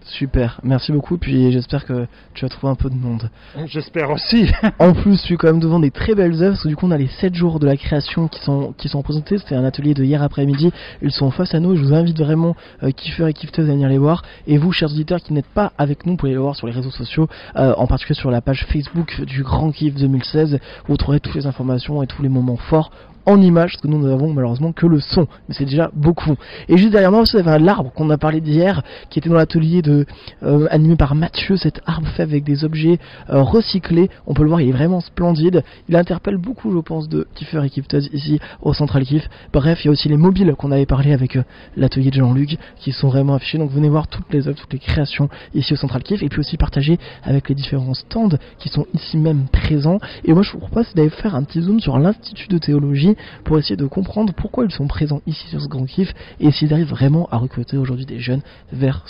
Super, 0.04 0.60
merci 0.62 0.90
beaucoup, 0.90 1.18
puis 1.18 1.52
j'espère 1.52 1.84
que 1.84 2.06
tu 2.32 2.44
vas 2.44 2.48
trouver 2.48 2.72
un 2.72 2.76
peu 2.76 2.88
de 2.88 2.94
monde. 2.94 3.30
J'espère 3.66 4.10
aussi. 4.10 4.50
En 4.78 4.92
plus, 4.92 5.16
je 5.16 5.22
suis 5.22 5.36
quand 5.36 5.48
même 5.48 5.60
devant 5.60 5.80
des 5.80 5.90
très 5.90 6.14
belles 6.14 6.42
œuvres, 6.42 6.52
parce 6.52 6.62
que 6.62 6.68
du 6.68 6.76
coup, 6.76 6.86
on 6.86 6.90
a 6.90 6.96
les 6.96 7.08
7 7.08 7.34
jours 7.34 7.58
de 7.58 7.66
la 7.66 7.76
création 7.76 8.28
qui 8.28 8.40
sont, 8.40 8.72
qui 8.76 8.88
sont 8.88 9.02
présentés. 9.02 9.38
C'était 9.38 9.54
un 9.54 9.64
atelier 9.64 9.94
de 9.94 10.04
hier 10.04 10.22
après-midi. 10.22 10.70
Ils 11.02 11.10
sont 11.10 11.30
face 11.30 11.54
à 11.54 11.60
nous. 11.60 11.76
Je 11.76 11.82
vous 11.82 11.94
invite 11.94 12.18
vraiment, 12.18 12.56
euh, 12.82 12.90
kiffeurs 12.90 13.28
et 13.28 13.32
kiffeuses, 13.32 13.68
à 13.68 13.72
venir 13.72 13.88
les 13.88 13.98
voir. 13.98 14.22
Et 14.46 14.56
vous, 14.56 14.72
chers 14.72 14.90
auditeurs 14.90 15.20
qui 15.20 15.32
n'êtes 15.32 15.46
pas 15.46 15.72
avec 15.78 16.06
nous, 16.06 16.12
vous 16.12 16.16
pouvez 16.16 16.32
les 16.32 16.38
voir 16.38 16.56
sur 16.56 16.66
les 16.66 16.72
réseaux 16.72 16.90
sociaux, 16.90 17.28
euh, 17.56 17.74
en 17.76 17.86
particulier 17.86 18.18
sur 18.18 18.30
la 18.30 18.40
page 18.40 18.66
Facebook 18.70 19.20
du 19.22 19.42
Grand 19.42 19.70
Kiff 19.72 19.94
2016, 19.94 20.54
où 20.54 20.92
vous 20.92 20.96
trouverez 20.96 21.20
toutes 21.20 21.34
les 21.34 21.46
informations 21.46 22.02
et 22.02 22.06
tous 22.06 22.22
les 22.22 22.28
moments 22.28 22.56
forts 22.56 22.90
en 23.28 23.40
images, 23.42 23.72
parce 23.72 23.82
que 23.82 23.88
nous 23.88 24.02
n'avons 24.02 24.32
malheureusement 24.32 24.72
que 24.72 24.86
le 24.86 25.00
son, 25.00 25.28
mais 25.48 25.54
c'est 25.54 25.66
déjà 25.66 25.90
beaucoup. 25.94 26.34
Et 26.68 26.78
juste 26.78 26.92
derrière 26.92 27.12
moi 27.12 27.24
y 27.30 27.36
avait 27.36 27.50
un 27.50 27.68
arbre 27.68 27.92
qu'on 27.92 28.08
a 28.08 28.16
parlé 28.16 28.40
d'hier, 28.40 28.82
qui 29.10 29.18
était 29.18 29.28
dans 29.28 29.36
l'atelier 29.36 29.82
de 29.82 30.06
euh, 30.42 30.66
animé 30.70 30.96
par 30.96 31.14
Mathieu, 31.14 31.56
cet 31.58 31.82
arbre 31.86 32.08
fait 32.08 32.22
avec 32.22 32.42
des 32.42 32.64
objets 32.64 32.98
euh, 33.28 33.42
recyclés. 33.42 34.08
On 34.26 34.32
peut 34.32 34.42
le 34.42 34.48
voir, 34.48 34.62
il 34.62 34.70
est 34.70 34.72
vraiment 34.72 35.00
splendide. 35.00 35.62
Il 35.88 35.96
interpelle 35.96 36.38
beaucoup, 36.38 36.72
je 36.72 36.78
pense, 36.78 37.08
de 37.08 37.26
kiffeurs 37.34 37.64
et 37.64 37.70
kiffeuses 37.70 38.08
ici 38.14 38.40
au 38.62 38.72
Central 38.72 39.04
Kiff. 39.04 39.28
Bref, 39.52 39.84
il 39.84 39.86
y 39.86 39.88
a 39.88 39.92
aussi 39.92 40.08
les 40.08 40.16
mobiles 40.16 40.54
qu'on 40.56 40.72
avait 40.72 40.86
parlé 40.86 41.12
avec 41.12 41.36
euh, 41.36 41.42
l'atelier 41.76 42.10
de 42.10 42.16
Jean-Luc, 42.16 42.56
qui 42.76 42.92
sont 42.92 43.08
vraiment 43.08 43.34
affichés. 43.34 43.58
Donc 43.58 43.70
venez 43.70 43.90
voir 43.90 44.08
toutes 44.08 44.32
les 44.32 44.48
œuvres, 44.48 44.58
toutes 44.58 44.72
les 44.72 44.78
créations 44.78 45.28
ici 45.54 45.74
au 45.74 45.76
Central 45.76 46.02
Kiff, 46.02 46.22
et 46.22 46.30
puis 46.30 46.40
aussi 46.40 46.56
partager 46.56 46.98
avec 47.24 47.50
les 47.50 47.54
différents 47.54 47.94
stands 47.94 48.38
qui 48.58 48.70
sont 48.70 48.86
ici 48.94 49.18
même 49.18 49.48
présents. 49.52 49.98
Et 50.24 50.32
moi, 50.32 50.42
je 50.42 50.52
vous 50.52 50.58
propose 50.60 50.94
d'aller 50.94 51.10
faire 51.10 51.34
un 51.34 51.42
petit 51.42 51.60
zoom 51.60 51.78
sur 51.80 51.98
l'Institut 51.98 52.48
de 52.48 52.56
théologie 52.56 53.16
pour 53.44 53.58
essayer 53.58 53.76
de 53.76 53.86
comprendre 53.86 54.32
pourquoi 54.32 54.64
ils 54.64 54.70
sont 54.70 54.86
présents 54.86 55.20
ici 55.26 55.46
sur 55.48 55.60
ce 55.60 55.68
grand 55.68 55.84
kiff 55.84 56.12
et 56.40 56.46
essayer 56.46 56.68
d'arriver 56.68 56.88
vraiment 56.88 57.28
à 57.30 57.36
recruter 57.38 57.76
aujourd'hui 57.76 58.06
des 58.06 58.20
jeunes 58.20 58.42
vers 58.72 59.04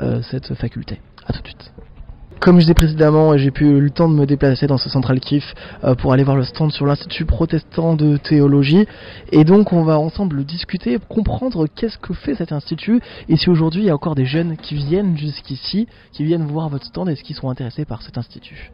euh, 0.00 0.22
cette 0.22 0.54
faculté. 0.54 1.00
A 1.26 1.32
tout 1.32 1.42
de 1.42 1.48
suite. 1.48 1.72
Comme 2.42 2.56
je 2.56 2.62
disais 2.62 2.74
précédemment, 2.74 3.36
j'ai 3.36 3.52
pu 3.52 3.78
le 3.78 3.90
temps 3.90 4.08
de 4.08 4.14
me 4.14 4.26
déplacer 4.26 4.66
dans 4.66 4.76
ce 4.76 4.90
central 4.90 5.20
kiff 5.20 5.54
euh, 5.84 5.94
pour 5.94 6.12
aller 6.12 6.24
voir 6.24 6.36
le 6.36 6.42
stand 6.42 6.72
sur 6.72 6.86
l'Institut 6.86 7.24
protestant 7.24 7.94
de 7.94 8.16
théologie. 8.16 8.84
Et 9.30 9.44
donc 9.44 9.72
on 9.72 9.84
va 9.84 9.96
ensemble 9.96 10.44
discuter, 10.44 10.98
comprendre 11.08 11.68
qu'est-ce 11.68 11.98
que 11.98 12.12
fait 12.12 12.34
cet 12.34 12.50
institut 12.50 13.00
et 13.28 13.36
si 13.36 13.48
aujourd'hui 13.48 13.82
il 13.82 13.86
y 13.86 13.90
a 13.90 13.94
encore 13.94 14.16
des 14.16 14.24
jeunes 14.24 14.56
qui 14.56 14.74
viennent 14.74 15.16
jusqu'ici, 15.16 15.86
qui 16.10 16.24
viennent 16.24 16.44
voir 16.44 16.68
votre 16.68 16.84
stand 16.84 17.08
et 17.08 17.14
ce 17.14 17.22
qui 17.22 17.34
sont 17.34 17.48
intéressés 17.48 17.84
par 17.84 18.02
cet 18.02 18.18
institut. 18.18 18.72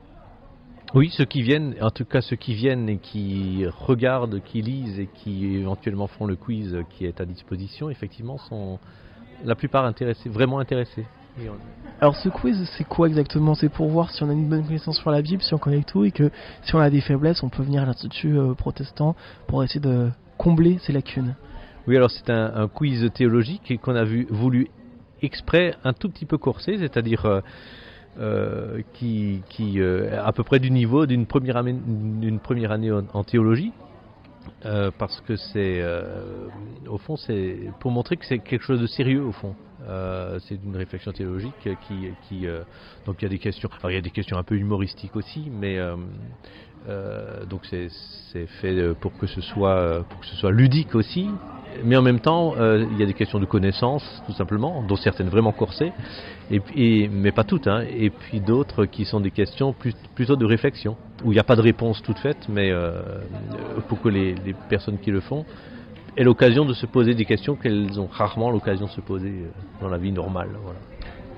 Oui, 0.94 1.10
ceux 1.10 1.26
qui 1.26 1.42
viennent, 1.42 1.74
en 1.82 1.90
tout 1.90 2.06
cas 2.06 2.22
ceux 2.22 2.36
qui 2.36 2.54
viennent 2.54 2.88
et 2.88 2.96
qui 2.96 3.66
regardent, 3.66 4.42
qui 4.42 4.62
lisent 4.62 4.98
et 4.98 5.06
qui 5.06 5.56
éventuellement 5.56 6.06
font 6.06 6.24
le 6.26 6.36
quiz 6.36 6.76
qui 6.90 7.04
est 7.04 7.20
à 7.20 7.26
disposition, 7.26 7.90
effectivement, 7.90 8.38
sont 8.38 8.78
la 9.44 9.54
plupart 9.54 9.84
intéressés, 9.84 10.30
vraiment 10.30 10.58
intéressés. 10.58 11.04
Alors 12.00 12.16
ce 12.16 12.28
quiz 12.30 12.68
c'est 12.76 12.84
quoi 12.84 13.06
exactement? 13.06 13.54
C'est 13.54 13.68
pour 13.68 13.88
voir 13.88 14.10
si 14.10 14.22
on 14.22 14.30
a 14.30 14.32
une 14.32 14.48
bonne 14.48 14.64
connaissance 14.64 14.98
sur 14.98 15.10
la 15.10 15.22
Bible, 15.22 15.42
si 15.42 15.54
on 15.54 15.58
connaît 15.58 15.84
tout 15.84 16.04
et 16.04 16.10
que 16.10 16.30
si 16.62 16.74
on 16.74 16.80
a 16.80 16.90
des 16.90 17.00
faiblesses 17.00 17.42
on 17.42 17.48
peut 17.48 17.62
venir 17.62 17.82
à 17.82 17.86
l'Institut 17.86 18.36
euh, 18.36 18.54
protestant 18.54 19.14
pour 19.46 19.62
essayer 19.62 19.80
de 19.80 20.10
combler 20.36 20.78
ces 20.78 20.92
lacunes. 20.92 21.36
Oui, 21.86 21.96
alors 21.96 22.10
c'est 22.10 22.30
un, 22.30 22.52
un 22.54 22.66
quiz 22.66 23.08
théologique 23.14 23.78
qu'on 23.80 23.94
a 23.94 24.04
vu, 24.04 24.26
voulu 24.30 24.68
exprès 25.22 25.74
un 25.84 25.92
tout 25.92 26.08
petit 26.08 26.26
peu 26.26 26.38
corsé, 26.38 26.76
c'est-à-dire 26.78 27.24
euh, 27.26 27.40
qui, 28.92 29.44
qui 29.48 29.80
euh, 29.80 30.22
à 30.24 30.32
peu 30.32 30.44
près 30.44 30.58
du 30.58 30.70
niveau 30.70 31.06
d'une 31.06 31.26
première, 31.26 31.56
année- 31.56 31.74
première 32.40 32.72
année 32.72 32.90
en 32.90 33.24
théologie. 33.24 33.72
Euh, 34.64 34.90
parce 34.98 35.20
que 35.20 35.36
c'est, 35.36 35.80
euh, 35.80 36.48
au 36.88 36.98
fond, 36.98 37.16
c'est 37.16 37.70
pour 37.78 37.90
montrer 37.90 38.16
que 38.16 38.26
c'est 38.26 38.40
quelque 38.40 38.64
chose 38.64 38.80
de 38.80 38.86
sérieux 38.86 39.22
au 39.22 39.32
fond. 39.32 39.54
Euh, 39.88 40.38
c'est 40.40 40.56
une 40.64 40.76
réflexion 40.76 41.12
théologique 41.12 41.68
qui, 41.86 42.46
donc 43.06 43.16
il 43.20 43.22
y 43.22 43.26
a 43.26 43.28
des 43.28 43.38
questions, 43.38 43.68
alors 43.78 43.92
il 43.92 43.94
y 43.94 43.98
a 43.98 44.02
des 44.02 44.10
questions 44.10 44.36
un 44.36 44.42
peu 44.42 44.56
humoristiques 44.56 45.14
aussi, 45.14 45.48
mais 45.50 45.78
donc 47.48 47.64
c'est 47.66 48.46
fait 48.60 48.94
pour 48.94 49.16
que 49.16 49.28
ce 49.28 49.40
soit 49.40 50.04
pour 50.08 50.20
que 50.20 50.26
ce 50.26 50.34
soit 50.34 50.50
ludique 50.50 50.96
aussi, 50.96 51.28
mais 51.84 51.96
en 51.96 52.02
même 52.02 52.18
temps 52.18 52.54
il 52.56 52.98
y 52.98 53.02
a 53.04 53.06
des 53.06 53.14
questions 53.14 53.38
de 53.38 53.46
connaissance 53.46 54.02
tout 54.26 54.32
simplement, 54.32 54.82
dont 54.82 54.96
certaines 54.96 55.28
vraiment 55.28 55.52
corsées, 55.52 55.92
mais 56.50 57.30
pas 57.30 57.44
toutes, 57.44 57.68
hein, 57.68 57.84
et 57.88 58.10
puis 58.10 58.40
d'autres 58.40 58.84
qui 58.84 59.04
sont 59.04 59.20
des 59.20 59.30
questions 59.30 59.76
plutôt 60.16 60.34
de 60.34 60.44
réflexion, 60.44 60.96
où 61.24 61.32
il 61.32 61.34
n'y 61.34 61.40
a 61.40 61.44
pas 61.44 61.56
de 61.56 61.62
réponse 61.62 62.02
toute 62.02 62.18
faite, 62.18 62.46
mais 62.48 62.70
euh, 62.70 63.02
pour 63.88 64.00
que 64.00 64.08
les, 64.08 64.34
les 64.46 64.54
personnes 64.68 64.98
qui 64.98 65.10
le 65.10 65.20
font 65.20 65.44
aient 66.16 66.24
l'occasion 66.24 66.64
de 66.64 66.74
se 66.74 66.86
poser 66.86 67.14
des 67.14 67.24
questions 67.24 67.56
qu'elles 67.56 68.00
ont 68.00 68.08
rarement 68.10 68.50
l'occasion 68.50 68.86
de 68.86 68.90
se 68.90 69.00
poser 69.00 69.28
euh, 69.28 69.80
dans 69.80 69.88
la 69.88 69.98
vie 69.98 70.12
normale. 70.12 70.48
Voilà. 70.62 70.78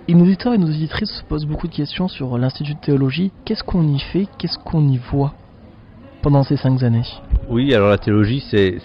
Et 0.08 0.14
nos 0.14 0.24
auditeurs 0.24 0.54
et 0.54 0.58
nos 0.58 0.68
auditrices 0.68 1.10
se 1.10 1.24
posent 1.24 1.46
beaucoup 1.46 1.68
de 1.68 1.74
questions 1.74 2.08
sur 2.08 2.36
l'Institut 2.36 2.74
de 2.74 2.80
théologie. 2.80 3.30
Qu'est-ce 3.44 3.62
qu'on 3.62 3.86
y 3.86 4.00
fait? 4.00 4.26
Qu'est-ce 4.38 4.58
qu'on 4.58 4.88
y 4.88 4.96
voit 4.96 5.34
pendant 6.22 6.42
ces 6.42 6.56
cinq 6.56 6.82
années? 6.82 7.04
Oui, 7.48 7.72
alors 7.74 7.90
la 7.90 7.98
théologie, 7.98 8.42
c'est, 8.50 8.78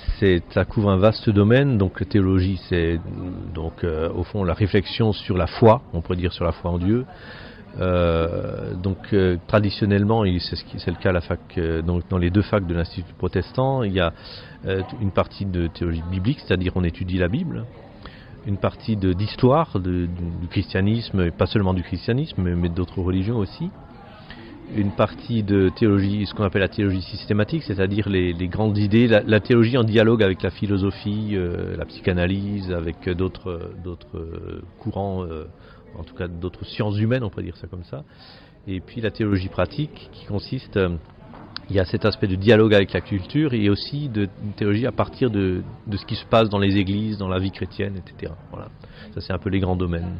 ça 0.51 0.65
couvre 0.65 0.89
un 0.91 0.97
vaste 0.97 1.29
domaine. 1.29 1.77
Donc 1.77 1.99
la 1.99 2.05
théologie, 2.05 2.59
c'est 2.69 2.99
donc 3.53 3.83
euh, 3.83 4.09
au 4.13 4.23
fond 4.23 4.43
la 4.43 4.53
réflexion 4.53 5.13
sur 5.13 5.37
la 5.37 5.47
foi, 5.47 5.81
on 5.93 6.01
pourrait 6.01 6.17
dire 6.17 6.31
sur 6.33 6.45
la 6.45 6.51
foi 6.51 6.71
en 6.71 6.77
Dieu. 6.77 7.05
Euh, 7.79 8.73
donc 8.73 8.97
euh, 9.13 9.37
traditionnellement, 9.47 10.23
c'est, 10.39 10.87
le 10.87 10.95
cas 10.95 11.13
euh, 11.57 11.81
dans 11.81 12.17
les 12.17 12.29
deux 12.29 12.41
facs 12.41 12.65
de 12.65 12.73
l'Institut 12.73 13.13
protestant, 13.17 13.83
il 13.83 13.93
y 13.93 13.99
a 13.99 14.13
une 14.99 15.11
partie 15.11 15.45
de 15.45 15.67
théologie 15.67 16.01
biblique, 16.09 16.39
c'est-à-dire 16.39 16.71
on 16.75 16.83
étudie 16.83 17.19
la 17.19 17.27
Bible, 17.27 17.65
une 18.47 18.57
partie 18.57 18.95
d'histoire 18.95 19.79
du, 19.79 20.09
christianisme, 20.49 21.21
et 21.21 21.29
pas 21.29 21.45
seulement 21.45 21.75
du 21.75 21.83
christianisme, 21.83 22.41
mais, 22.41 22.69
d'autres 22.69 22.99
religions 22.99 23.37
aussi. 23.37 23.69
Une 24.75 24.89
partie 24.89 25.43
de 25.43 25.69
théologie, 25.69 26.25
ce 26.25 26.33
qu'on 26.33 26.45
appelle 26.45 26.63
la 26.63 26.67
théologie 26.67 27.03
systématique, 27.03 27.61
c'est-à-dire 27.61 28.09
les, 28.09 28.33
grandes 28.47 28.79
idées, 28.79 29.05
la, 29.05 29.21
la 29.21 29.39
théologie 29.39 29.77
en 29.77 29.83
dialogue 29.83 30.23
avec 30.23 30.41
la 30.41 30.49
philosophie, 30.49 31.37
la 31.77 31.85
psychanalyse, 31.85 32.71
avec 32.71 33.07
d'autres 33.07 33.59
courants, 34.79 35.27
en 35.97 36.03
tout 36.03 36.15
cas 36.15 36.27
d'autres 36.27 36.65
sciences 36.65 36.97
humaines, 36.97 37.23
on 37.23 37.29
pourrait 37.29 37.43
dire 37.43 37.57
ça 37.57 37.67
comme 37.67 37.83
ça. 37.83 38.03
Et 38.67 38.79
puis 38.79 39.01
la 39.01 39.11
théologie 39.11 39.49
pratique, 39.49 40.09
qui 40.11 40.25
consiste, 40.25 40.77
euh, 40.77 40.89
il 41.69 41.75
y 41.75 41.79
a 41.79 41.85
cet 41.85 42.05
aspect 42.05 42.27
de 42.27 42.35
dialogue 42.35 42.73
avec 42.73 42.93
la 42.93 43.01
culture 43.01 43.53
et 43.53 43.69
aussi 43.69 44.09
de 44.09 44.27
une 44.43 44.53
théologie 44.53 44.85
à 44.85 44.91
partir 44.91 45.31
de, 45.31 45.63
de 45.87 45.97
ce 45.97 46.05
qui 46.05 46.15
se 46.15 46.25
passe 46.25 46.49
dans 46.49 46.59
les 46.59 46.77
églises, 46.77 47.17
dans 47.17 47.27
la 47.27 47.39
vie 47.39 47.51
chrétienne, 47.51 47.95
etc. 47.97 48.33
Voilà, 48.51 48.67
ça 49.13 49.21
c'est 49.21 49.33
un 49.33 49.39
peu 49.39 49.49
les 49.49 49.59
grands 49.59 49.75
domaines. 49.75 50.19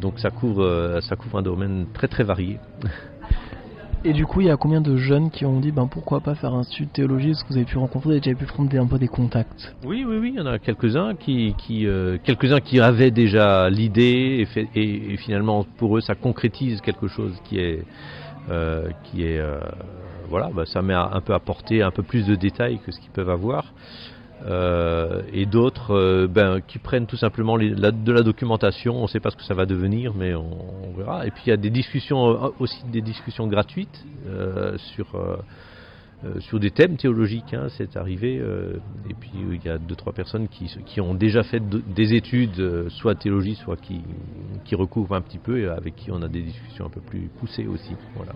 Donc 0.00 0.18
ça 0.18 0.30
couvre, 0.30 0.62
euh, 0.62 1.00
ça 1.00 1.16
couvre 1.16 1.38
un 1.38 1.42
domaine 1.42 1.86
très 1.92 2.08
très 2.08 2.24
varié. 2.24 2.58
Et 4.02 4.14
du 4.14 4.24
coup, 4.24 4.40
il 4.40 4.46
y 4.46 4.50
a 4.50 4.56
combien 4.56 4.80
de 4.80 4.96
jeunes 4.96 5.30
qui 5.30 5.44
ont 5.44 5.60
dit 5.60 5.72
ben 5.72 5.86
pourquoi 5.86 6.20
pas 6.20 6.34
faire 6.34 6.54
un 6.54 6.60
institut 6.60 6.86
de 6.86 6.90
théologie 6.90 7.30
Est-ce 7.30 7.42
que 7.44 7.48
vous 7.50 7.56
avez 7.56 7.66
pu 7.66 7.76
rencontrer, 7.76 8.18
déjà 8.20 8.34
pu 8.34 8.46
fonder 8.46 8.78
un 8.78 8.86
peu 8.86 8.98
des 8.98 9.08
contacts 9.08 9.74
Oui, 9.84 10.04
oui, 10.08 10.16
oui, 10.18 10.30
il 10.34 10.38
y 10.38 10.40
en 10.40 10.46
a 10.46 10.58
quelques-uns 10.58 11.14
qui, 11.16 11.54
euh, 11.86 12.16
quelques-uns 12.24 12.60
qui 12.60 12.80
avaient 12.80 13.10
déjà 13.10 13.68
l'idée 13.68 14.46
et, 14.56 15.12
et- 15.12 15.16
finalement 15.18 15.66
pour 15.76 15.98
eux 15.98 16.00
ça 16.00 16.14
concrétise 16.14 16.80
quelque 16.80 17.08
chose 17.08 17.38
qui 17.44 17.58
est, 17.58 17.84
euh, 18.48 18.88
qui 19.02 19.22
est, 19.22 19.38
euh, 19.38 19.60
voilà, 20.28 20.48
bah, 20.54 20.64
ça 20.64 20.80
met 20.80 20.94
un 20.94 21.20
peu 21.20 21.34
à 21.34 21.40
porter 21.40 21.82
un 21.82 21.90
peu 21.90 22.02
plus 22.02 22.26
de 22.26 22.36
détails 22.36 22.78
que 22.78 22.92
ce 22.92 23.00
qu'ils 23.00 23.10
peuvent 23.12 23.28
avoir. 23.30 23.74
Euh, 24.42 25.22
et 25.32 25.44
d'autres 25.44 25.90
euh, 25.94 26.26
ben, 26.26 26.60
qui 26.62 26.78
prennent 26.78 27.06
tout 27.06 27.16
simplement 27.18 27.56
les- 27.56 27.74
la- 27.74 27.90
de 27.92 28.12
la 28.12 28.22
documentation, 28.22 28.96
on 28.96 29.02
ne 29.02 29.06
sait 29.06 29.20
pas 29.20 29.30
ce 29.30 29.36
que 29.36 29.44
ça 29.44 29.52
va 29.54 29.66
devenir, 29.66 30.14
mais 30.14 30.34
on, 30.34 30.92
verra. 30.96 31.26
Et 31.26 31.30
puis 31.30 31.44
il 31.46 31.50
y 31.50 31.52
a 31.52 31.58
des 31.58 31.70
discussions, 31.70 32.28
euh, 32.46 32.48
aussi 32.58 32.86
des 32.86 33.02
discussions 33.02 33.46
gratuites 33.48 34.02
sur, 34.76 35.14
sur 36.40 36.60
des 36.60 36.70
thèmes 36.70 36.96
théologiques, 36.96 37.54
hein, 37.54 37.66
c'est 37.76 37.96
arrivé. 37.96 38.36
et 39.08 39.14
puis 39.14 39.30
il 39.34 39.62
y 39.64 39.68
a 39.68 39.78
deux 39.78 39.96
trois 39.96 40.12
personnes 40.12 40.48
qui, 40.48 40.70
qui 40.86 41.00
ont 41.00 41.14
déjà 41.14 41.42
fait 41.42 41.60
de- 41.60 41.82
des 41.86 42.14
études, 42.14 42.88
soit 42.88 43.14
théologie, 43.14 43.56
soit 43.56 43.76
qui, 43.76 44.04
qui 44.64 44.74
recouvrent 44.74 45.14
un 45.14 45.22
petit 45.22 45.38
peu, 45.38 45.60
et 45.60 45.66
avec 45.66 45.96
qui 45.96 46.10
on 46.10 46.22
a 46.22 46.28
des 46.28 46.42
discussions 46.42 46.86
un 46.86 46.90
peu 46.90 47.00
plus 47.00 47.28
poussées 47.38 47.66
aussi. 47.66 47.94
Voilà. 48.14 48.32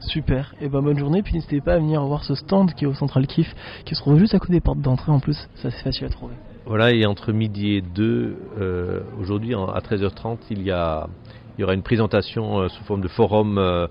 Super, 0.00 0.54
et 0.60 0.68
ben 0.68 0.80
bonne 0.80 0.98
journée, 0.98 1.22
puis 1.22 1.34
n'hésitez 1.34 1.60
pas 1.60 1.74
à 1.74 1.78
venir 1.78 2.02
voir 2.04 2.22
ce 2.24 2.34
stand 2.34 2.72
qui 2.74 2.84
est 2.84 2.86
au 2.86 2.94
Central 2.94 3.26
Kiff, 3.26 3.52
qui 3.84 3.94
se 3.94 4.00
trouve 4.00 4.18
juste 4.18 4.34
à 4.34 4.38
côté 4.38 4.52
des 4.52 4.60
portes 4.60 4.80
d'entrée 4.80 5.10
en 5.10 5.18
plus, 5.20 5.48
ça 5.56 5.70
c'est 5.70 5.82
facile 5.82 6.06
à 6.06 6.08
trouver. 6.08 6.34
Voilà, 6.66 6.92
et 6.92 7.04
entre 7.06 7.32
midi 7.32 7.74
et 7.74 7.80
deux, 7.80 8.36
euh, 8.60 9.00
aujourd'hui 9.20 9.54
à 9.54 9.80
13h30, 9.80 10.38
il 10.50 10.62
y, 10.62 10.70
a, 10.70 11.08
il 11.56 11.62
y 11.62 11.64
aura 11.64 11.74
une 11.74 11.82
présentation 11.82 12.60
euh, 12.60 12.68
sous 12.68 12.84
forme 12.84 13.00
de 13.00 13.08
forum 13.08 13.58
euh, 13.58 13.88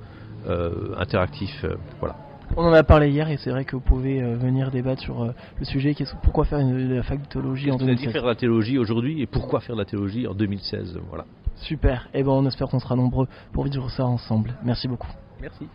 interactif. 0.98 1.66
voilà. 2.00 2.16
On 2.56 2.64
en 2.64 2.72
a 2.72 2.84
parlé 2.84 3.10
hier 3.10 3.30
et 3.30 3.36
c'est 3.38 3.50
vrai 3.50 3.66
que 3.66 3.76
vous 3.76 3.82
pouvez 3.82 4.22
venir 4.22 4.72
débattre 4.72 5.02
sur 5.02 5.26
le 5.26 5.66
sujet 5.66 5.94
qui 5.94 6.04
est 6.04 6.16
pourquoi 6.24 6.46
faire 6.46 6.60
une, 6.60 6.96
la 6.96 7.04
fac 7.04 7.22
de 7.22 7.28
théologie 7.28 7.70
en 7.70 7.78
Qu'est-ce 7.78 7.84
que 7.84 7.92
ça 7.92 7.96
dit 7.96 8.04
2016. 8.04 8.14
faire 8.14 8.26
la 8.26 8.36
théologie 8.36 8.78
aujourd'hui 8.78 9.22
et 9.22 9.26
pourquoi 9.26 9.60
faire 9.60 9.76
de 9.76 9.82
la 9.82 9.86
théologie 9.86 10.26
en 10.28 10.34
2016 10.34 10.98
Voilà. 11.10 11.26
Super, 11.58 12.08
et 12.14 12.24
ben 12.24 12.30
on 12.32 12.46
espère 12.46 12.70
qu'on 12.70 12.80
sera 12.80 12.96
nombreux 12.96 13.28
pour 13.52 13.66
vivre 13.66 13.90
ça 13.90 14.06
ensemble. 14.06 14.56
Merci 14.64 14.88
beaucoup. 14.88 15.10
Merci. 15.42 15.68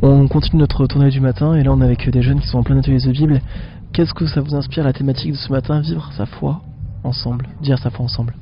On 0.00 0.28
continue 0.28 0.60
notre 0.60 0.86
tournée 0.86 1.10
du 1.10 1.20
matin 1.20 1.56
et 1.56 1.64
là 1.64 1.72
on 1.72 1.80
est 1.80 1.84
avec 1.84 2.08
des 2.08 2.22
jeunes 2.22 2.38
qui 2.38 2.46
sont 2.46 2.58
en 2.58 2.62
plein 2.62 2.78
atelier 2.78 3.00
de 3.04 3.10
Bible. 3.10 3.40
Qu'est-ce 3.92 4.14
que 4.14 4.28
ça 4.28 4.40
vous 4.40 4.54
inspire 4.54 4.84
la 4.84 4.92
thématique 4.92 5.32
de 5.32 5.36
ce 5.36 5.50
matin 5.50 5.80
Vivre 5.80 6.12
sa 6.12 6.24
foi 6.24 6.60
ensemble, 7.02 7.48
dire 7.60 7.78
sa 7.80 7.90
foi 7.90 8.04
ensemble? 8.04 8.36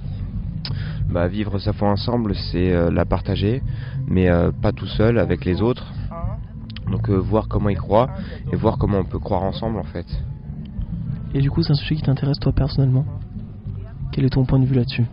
Bah, 1.11 1.29
vivre 1.29 1.59
sa 1.59 1.73
foi 1.73 1.89
ensemble, 1.89 2.35
c'est 2.35 2.73
euh, 2.73 2.91
la 2.91 3.07
partager, 3.07 3.63
mais 4.07 4.29
euh, 4.29 4.51
pas 4.51 4.73
tout 4.73 4.87
seul, 4.87 5.19
avec 5.19 5.47
les 5.47 5.63
autres. 5.63 5.87
Donc 6.91 7.09
euh, 7.09 7.15
voir 7.17 7.49
comment 7.49 7.71
ils 7.71 7.79
croient 7.79 8.11
et 8.53 8.57
voir 8.57 8.77
comment 8.77 8.99
on 8.99 9.05
peut 9.05 9.19
croire 9.19 9.43
ensemble 9.43 9.79
en 9.79 9.85
fait. 9.85 10.07
Et 11.33 11.41
du 11.41 11.51
coup 11.51 11.63
c'est 11.63 11.73
un 11.73 11.77
sujet 11.77 11.95
qui 11.95 12.03
t'intéresse 12.03 12.39
toi 12.39 12.53
personnellement? 12.53 13.07
Quel 14.13 14.27
est 14.27 14.31
ton 14.31 14.45
point 14.45 14.59
de 14.59 14.67
vue 14.67 14.75
là-dessus? 14.75 15.07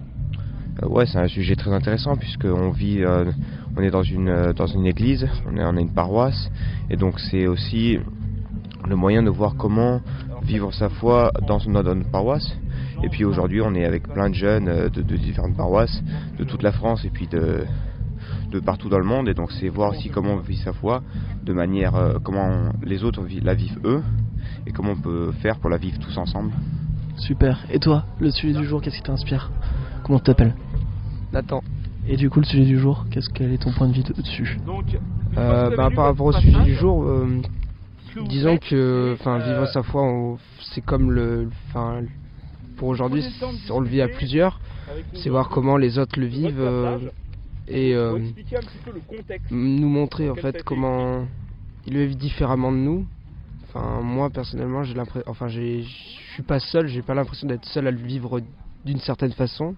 Ouais, 0.82 1.06
c'est 1.06 1.20
un 1.20 1.28
sujet 1.28 1.56
très 1.56 1.72
intéressant 1.72 2.18
puisque 2.18 2.46
on 2.46 2.72
vit, 2.72 3.02
on 3.76 3.82
est 3.82 3.92
dans 3.92 4.04
une 4.04 4.30
euh, 4.30 4.54
dans 4.54 4.68
une 4.68 4.86
église, 4.86 5.28
on, 5.48 5.58
est, 5.58 5.64
on 5.64 5.78
a 5.78 5.82
une 5.82 5.94
paroisse, 5.94 6.50
et 6.90 6.98
donc 6.98 7.20
c'est 7.20 7.48
aussi 7.48 8.00
le 8.88 8.96
moyen 8.96 9.24
de 9.24 9.30
voir 9.30 9.56
comment 9.56 10.02
vivre 10.44 10.74
sa 10.74 10.90
foi 10.90 11.32
dans 11.48 11.60
une, 11.60 11.74
dans 11.74 11.94
une 11.94 12.06
paroisse. 12.06 12.56
Et 13.04 13.10
puis 13.10 13.26
aujourd'hui, 13.26 13.62
on 13.62 13.74
est 13.76 13.86
avec 13.86 14.08
plein 14.08 14.30
de 14.30 14.36
jeunes 14.36 14.68
euh, 14.68 14.90
de, 14.90 15.02
de 15.02 15.16
différentes 15.18 15.56
paroisses, 15.56 16.02
de 16.38 16.44
toute 16.44 16.64
la 16.64 16.72
France 16.72 17.06
et 17.06 17.10
puis 17.10 17.28
de 17.28 17.66
de 18.52 18.60
partout 18.60 18.90
dans 18.90 19.00
le 19.00 19.06
monde. 19.06 19.28
Et 19.28 19.34
donc 19.34 19.52
c'est 19.52 19.70
voir 19.70 19.92
aussi 19.92 20.10
comment 20.10 20.34
on 20.34 20.38
vit 20.38 20.58
sa 20.58 20.74
foi, 20.74 21.02
de 21.44 21.54
manière 21.54 21.96
euh, 21.96 22.20
comment 22.24 22.72
les 22.84 23.04
autres 23.04 23.22
la 23.42 23.54
vivent 23.56 23.80
eux, 23.84 24.04
et 24.68 24.72
comment 24.72 24.92
on 24.92 25.02
peut 25.02 25.32
faire 25.42 25.58
pour 25.58 25.70
la 25.70 25.78
vivre 25.78 25.98
tous 26.00 26.18
ensemble. 26.18 26.52
Super. 27.18 27.60
Et 27.70 27.80
toi, 27.80 28.06
le 28.20 28.32
sujet 28.32 28.58
du 28.58 28.66
jour, 28.66 28.82
qu'est-ce 28.82 28.98
qui 28.98 29.04
t'inspire? 29.04 29.52
Comment 30.04 30.20
tu 30.20 30.26
t'appelles 30.26 30.56
Nathan. 31.32 31.62
Et 32.06 32.18
du 32.18 32.30
coup 32.30 32.40
le 32.40 32.46
sujet 32.46 32.66
du 32.66 32.80
jour, 32.80 33.06
qu'est-ce 33.10 33.30
quel 33.30 33.54
est 33.54 33.58
ton 33.60 33.72
point 33.72 33.88
de 33.88 33.94
vue 33.94 34.04
de- 34.04 34.14
dessus 34.22 34.60
Euh, 35.38 35.70
bah, 35.78 35.90
par 35.96 36.06
rapport 36.06 36.26
au 36.28 36.32
sujet 36.42 36.52
du 36.64 36.76
jour, 36.76 37.04
euh, 37.04 37.42
disons 38.28 38.58
que 38.58 39.14
enfin 39.20 39.40
vivre 39.40 39.66
sa 39.68 39.84
foi, 39.84 40.38
c'est 40.74 40.82
comme 40.82 41.12
le, 41.12 41.50
enfin 41.70 42.02
pour 42.78 42.90
aujourd'hui, 42.90 43.22
on 43.70 43.80
le 43.80 43.88
vit 43.88 44.02
à 44.02 44.08
plusieurs. 44.18 44.60
C'est 45.18 45.30
voir 45.30 45.50
comment 45.50 45.78
les 45.78 45.98
autres 45.98 46.20
le 46.20 46.26
vivent 46.26 46.60
euh, 46.60 46.98
et 47.68 47.96
euh, 47.96 48.20
nous 49.52 49.88
montrer 49.90 50.30
en 50.30 50.36
fait 50.36 50.64
comment 50.64 51.26
ils 51.86 51.94
le 51.94 52.06
vivent 52.06 52.18
différemment 52.18 52.72
de 52.72 52.78
nous. 52.78 53.08
Enfin 53.64 54.02
moi 54.02 54.30
personnellement, 54.30 54.84
j'ai 54.84 54.94
l'impression, 54.94 55.24
enfin 55.32 55.48
je 55.48 55.82
suis 56.34 56.44
pas 56.44 56.60
seul, 56.60 56.88
j'ai 56.88 57.02
pas 57.02 57.14
l'impression 57.14 57.48
d'être 57.48 57.66
seul 57.66 57.88
à 57.88 57.92
le 57.92 57.98
vivre 57.98 58.42
d'une 58.86 59.00
certaine 59.00 59.32
façon. 59.32 59.76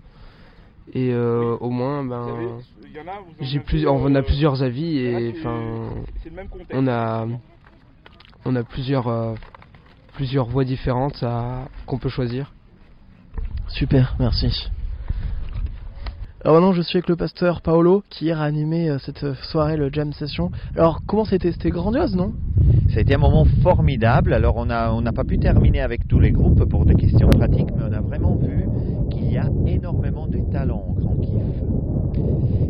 Et 0.93 1.11
euh, 1.11 1.57
au 1.59 1.69
moins, 1.71 2.03
ben, 2.03 2.59
j'ai 3.41 3.59
plus, 3.59 3.87
on 3.87 4.13
a 4.15 4.21
plusieurs 4.21 4.61
avis 4.63 4.99
et 4.99 5.33
enfin, 5.37 5.89
on 6.71 6.87
a, 6.87 7.27
on 8.45 8.55
a 8.55 8.63
plusieurs, 8.63 9.07
euh, 9.07 9.33
plusieurs 10.13 10.45
voies 10.47 10.63
différentes 10.63 11.23
à- 11.23 11.65
qu'on 11.87 11.97
peut 11.97 12.09
choisir. 12.09 12.53
Super, 13.67 14.15
merci. 14.19 14.69
Alors 16.43 16.57
maintenant 16.57 16.73
je 16.73 16.83
suis 16.83 16.97
avec 16.97 17.09
le 17.09 17.15
pasteur 17.15 17.61
Paolo 17.61 18.03
qui 18.11 18.25
hier 18.25 18.39
a 18.39 18.43
animé 18.45 18.87
euh, 18.87 18.99
cette 18.99 19.33
soirée, 19.45 19.77
le 19.77 19.89
jam 19.91 20.13
session. 20.13 20.51
Alors 20.75 21.01
comment 21.07 21.25
c'était? 21.25 21.51
C'était 21.51 21.71
grandiose, 21.71 22.15
non? 22.15 22.33
Ça 22.89 22.99
a 22.99 23.01
été 23.01 23.15
un 23.15 23.17
moment 23.17 23.45
formidable. 23.63 24.31
Alors 24.31 24.55
on 24.57 24.69
a- 24.69 24.91
on 24.91 25.01
n'a 25.01 25.11
pas 25.11 25.23
pu 25.23 25.39
terminer 25.39 25.81
avec 25.81 26.07
tous 26.07 26.19
les 26.19 26.31
groupes 26.31 26.63
pour 26.65 26.85
des 26.85 26.93
questions 26.93 27.27
pratiques, 27.29 27.69
mais 27.75 27.83
on 27.89 27.93
a 27.93 27.99
vraiment 27.99 28.35
vu 28.35 28.67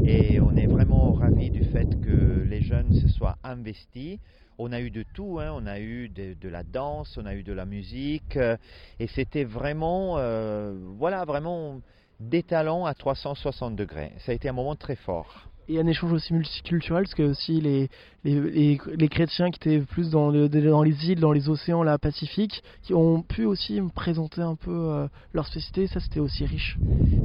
Et 0.06 0.40
on 0.40 0.56
est 0.56 0.68
vraiment 0.68 1.14
ravis 1.14 1.50
du 1.50 1.64
fait 1.66 1.88
que 2.02 2.44
les 2.48 2.62
jeunes 2.62 2.94
se 2.94 3.08
soient 3.08 3.38
investis. 3.44 4.20
On 4.58 4.72
a 4.72 4.80
eu 4.80 4.90
de 4.90 5.04
tout, 5.14 5.40
hein. 5.40 5.52
on 5.54 5.66
a 5.66 5.80
eu 5.80 6.10
de, 6.10 6.34
de 6.40 6.50
la 6.50 6.64
danse, 6.64 7.18
on 7.18 7.26
a 7.26 7.36
eu 7.36 7.44
de 7.44 7.52
la 7.52 7.66
musique, 7.66 8.38
euh, 8.38 8.56
et 9.00 9.08
c'était 9.08 9.44
vraiment, 9.44 10.18
euh, 10.18 10.74
voilà, 10.98 11.26
vraiment 11.26 11.82
des 12.20 12.44
talents 12.44 12.86
à 12.86 12.94
360 12.94 13.76
degrés. 13.76 14.14
Ça 14.20 14.32
a 14.32 14.36
été 14.36 14.48
un 14.48 14.54
moment 14.54 14.76
très 14.76 14.96
fort. 14.96 15.50
Et 15.68 15.80
un 15.80 15.88
échange 15.88 16.14
aussi 16.14 16.34
multiculturel, 16.34 17.04
parce 17.04 17.16
que 17.16 17.24
aussi 17.24 17.60
les, 17.60 17.90
les, 18.26 18.80
les, 18.98 19.08
chrétiens 19.08 19.52
qui 19.52 19.58
étaient 19.58 19.86
plus 19.86 20.10
dans, 20.10 20.32
le, 20.32 20.50
dans 20.50 20.82
les 20.82 21.12
îles, 21.12 21.20
dans 21.20 21.32
les 21.32 21.48
océans 21.48 21.84
là, 21.84 22.00
pacifiques, 22.00 22.64
qui 22.82 22.94
ont 22.96 23.22
pu 23.22 23.46
aussi 23.46 23.80
me 23.80 23.90
présenter 23.90 24.42
un 24.42 24.56
peu 24.56 24.72
euh, 24.72 25.08
leur 25.34 25.46
spécificité, 25.46 25.86
ça 25.88 26.00
c'était 26.00 26.20
aussi 26.20 26.44
riche. 26.44 26.78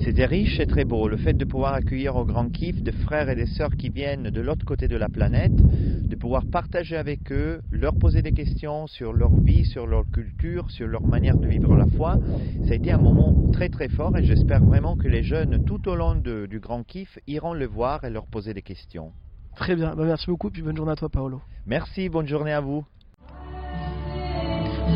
C'était 0.05 0.27
riche 0.27 0.61
et 0.61 0.67
très 0.67 0.85
beau. 0.85 1.09
Le 1.09 1.17
fait 1.17 1.33
de 1.33 1.45
pouvoir 1.47 1.73
accueillir 1.73 2.17
au 2.17 2.27
Grand 2.27 2.51
Kiff 2.51 2.83
des 2.83 2.93
frères 2.93 3.31
et 3.31 3.35
des 3.35 3.47
sœurs 3.47 3.75
qui 3.79 3.89
viennent 3.89 4.25
de 4.25 4.41
l'autre 4.43 4.67
côté 4.67 4.89
de 4.89 4.97
la 4.97 5.09
planète, 5.09 5.55
de 5.55 6.17
pouvoir 6.17 6.45
partager 6.45 6.97
avec 6.97 7.33
eux, 7.33 7.61
leur 7.71 7.95
poser 7.95 8.21
des 8.21 8.33
questions 8.33 8.87
sur 8.87 9.15
leur 9.15 9.35
vie, 9.35 9.65
sur 9.65 9.87
leur 9.87 10.05
culture, 10.11 10.71
sur 10.71 10.87
leur 10.87 11.07
manière 11.07 11.39
de 11.39 11.49
vivre 11.49 11.75
la 11.77 11.87
foi, 11.87 12.19
ça 12.67 12.73
a 12.73 12.75
été 12.75 12.93
un 12.93 12.99
moment 12.99 13.51
très 13.53 13.71
très 13.71 13.89
fort 13.89 14.17
et 14.19 14.25
j'espère 14.25 14.63
vraiment 14.63 14.97
que 14.97 15.09
les 15.09 15.23
jeunes 15.23 15.65
tout 15.65 15.89
au 15.89 15.95
long 15.95 16.15
du 16.15 16.61
Grand 16.61 16.83
Kiff 16.83 17.19
iront 17.27 17.55
le 17.55 17.67
voir 17.67 18.05
et 18.05 18.11
leur 18.11 18.27
poser 18.27 18.53
des 18.53 18.63
questions. 18.63 19.13
Très 19.61 19.77
bien, 19.77 19.95
bah, 19.95 20.05
merci 20.07 20.27
beaucoup, 20.27 20.49
puis 20.49 20.63
bonne 20.63 20.75
journée 20.75 20.93
à 20.93 20.97
toi 20.97 21.11
Paolo. 21.11 21.43
Merci, 21.67 22.09
bonne 22.09 22.27
journée 22.27 22.53
à 22.53 22.63
vous. 22.63 22.83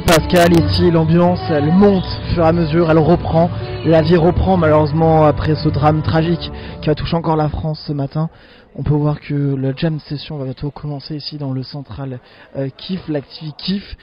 Pascal, 0.06 0.58
ici, 0.58 0.90
l'ambiance, 0.90 1.38
elle 1.50 1.70
monte 1.70 2.02
au 2.02 2.34
fur 2.34 2.44
et 2.44 2.48
à 2.48 2.52
mesure, 2.52 2.90
elle 2.90 2.98
reprend. 2.98 3.50
La 3.84 4.00
vie 4.00 4.16
reprend 4.16 4.56
malheureusement 4.56 5.26
après 5.26 5.54
ce 5.54 5.68
drame 5.68 6.00
tragique 6.00 6.50
qui 6.80 6.88
a 6.88 6.94
touché 6.94 7.14
encore 7.14 7.36
la 7.36 7.50
France 7.50 7.84
ce 7.86 7.92
matin. 7.92 8.30
On 8.74 8.82
peut 8.82 8.94
voir 8.94 9.20
que 9.20 9.54
la 9.54 9.76
jam 9.76 10.00
session 10.00 10.38
va 10.38 10.46
bientôt 10.46 10.70
commencer 10.70 11.14
ici 11.14 11.36
dans 11.36 11.52
le 11.52 11.62
central 11.62 12.18
euh, 12.56 12.70
Kiff, 12.74 13.06
l'activité 13.08 13.56
Kiff. 13.58 13.96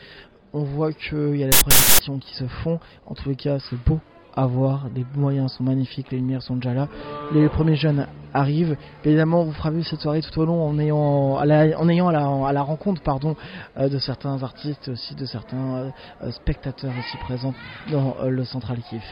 On 0.53 0.63
voit 0.63 0.93
qu'il 0.93 1.37
y 1.37 1.43
a 1.43 1.47
des 1.47 1.57
projections 1.57 2.19
qui 2.19 2.35
se 2.35 2.45
font. 2.45 2.79
En 3.07 3.15
tous 3.15 3.29
les 3.29 3.35
cas, 3.35 3.57
c'est 3.67 3.83
beau 3.83 3.99
à 4.35 4.45
voir. 4.45 4.87
Les 4.95 5.05
moyens 5.15 5.53
sont 5.53 5.63
magnifiques, 5.63 6.11
les 6.11 6.17
lumières 6.17 6.41
sont 6.41 6.55
déjà 6.55 6.73
là. 6.73 6.87
Les 7.33 7.47
premiers 7.49 7.75
jeunes 7.75 8.07
arrivent. 8.33 8.77
Évidemment, 9.03 9.41
on 9.41 9.45
vous 9.45 9.51
fera 9.51 9.71
vivre 9.71 9.85
cette 9.85 9.99
soirée 9.99 10.21
tout 10.21 10.39
au 10.39 10.45
long 10.45 10.65
en 10.65 10.79
ayant 10.79 11.37
à 11.37 11.45
la, 11.45 11.79
en 11.79 11.89
ayant 11.89 12.07
à 12.07 12.11
la, 12.11 12.27
à 12.47 12.53
la 12.53 12.61
rencontre 12.61 13.01
pardon, 13.01 13.35
euh, 13.77 13.89
de 13.89 13.97
certains 13.99 14.41
artistes, 14.43 14.89
aussi 14.89 15.15
de 15.15 15.25
certains 15.25 15.57
euh, 15.57 15.89
euh, 16.23 16.31
spectateurs 16.31 16.91
ici 16.97 17.17
présents 17.17 17.53
dans 17.91 18.15
euh, 18.23 18.29
le 18.29 18.43
Central 18.45 18.77
Kiff. 18.89 19.03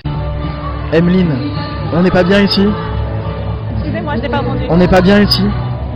Emeline, 0.93 1.35
on 1.93 2.01
n'est 2.01 2.11
pas 2.11 2.23
bien 2.23 2.41
ici? 2.41 2.65
Excusez-moi, 3.75 4.15
je 4.17 4.21
n'ai 4.21 4.29
pas 4.29 4.39
entendu. 4.39 4.65
On 4.69 4.77
n'est 4.77 4.87
pas 4.87 5.01
bien 5.01 5.21
ici? 5.21 5.43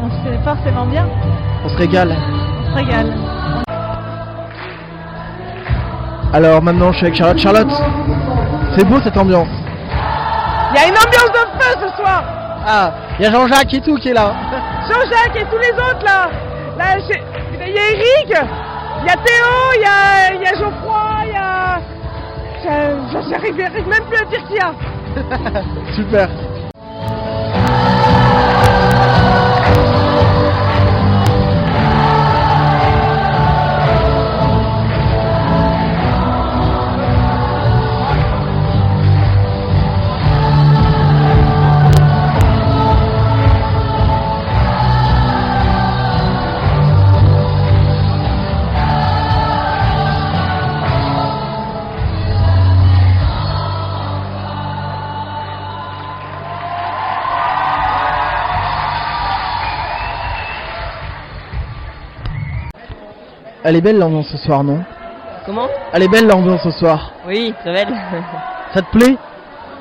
On 0.01 0.09
c'est 0.23 0.37
forcément 0.43 0.85
bien. 0.85 1.07
On 1.65 1.69
se 1.69 1.77
régale 1.77 2.15
On 2.15 2.71
se 2.71 2.75
régale. 2.75 3.13
Alors 6.33 6.63
maintenant, 6.63 6.91
je 6.91 6.97
suis 6.97 7.05
avec 7.05 7.15
Charlotte. 7.15 7.39
Charlotte, 7.39 7.71
c'est 8.77 8.85
beau 8.85 8.99
cette 9.03 9.17
ambiance. 9.17 9.47
Il 10.71 10.75
y 10.75 10.83
a 10.83 10.87
une 10.87 10.97
ambiance 10.97 11.31
de 11.31 11.59
feu 11.59 11.77
ce 11.81 12.01
soir. 12.01 12.23
Ah, 12.65 12.91
il 13.19 13.25
y 13.25 13.27
a 13.27 13.31
Jean-Jacques 13.31 13.73
et 13.73 13.81
tout 13.81 13.95
qui 13.95 14.09
est 14.09 14.13
là. 14.13 14.33
Jean-Jacques 14.89 15.35
et 15.35 15.45
tous 15.45 15.57
les 15.57 15.73
autres 15.73 16.03
là. 16.03 16.29
Là, 16.77 16.97
il 16.97 17.73
y 17.73 17.77
a 17.77 17.91
Eric, 17.91 18.33
il 19.01 19.05
y 19.05 19.09
a 19.09 19.15
Théo, 19.17 19.73
il 19.75 19.81
y 19.81 19.85
a, 19.85 20.33
il 20.33 20.41
y 20.41 20.45
a 20.45 20.53
Geoffroy, 20.57 21.25
il 21.25 21.33
y 21.33 21.37
a. 21.37 21.79
J'arrive 23.29 23.57
même 23.57 24.03
plus 24.09 24.17
à 24.17 24.25
dire 24.25 24.43
qui 24.47 24.53
y 24.53 24.59
a. 24.59 24.73
Super. 25.95 26.29
Elle 63.63 63.77
est 63.77 63.81
belle 63.81 63.97
l'ambiance 63.97 64.27
ce 64.27 64.37
soir, 64.37 64.63
non 64.63 64.83
Comment 65.45 65.67
Elle 65.93 66.03
est 66.03 66.07
belle 66.09 66.27
l'ambiance 66.27 66.63
ce 66.63 66.71
soir. 66.71 67.11
Oui, 67.25 67.53
très 67.61 67.71
belle. 67.71 67.93
Ça 68.73 68.81
te 68.81 68.91
plaît 68.97 69.17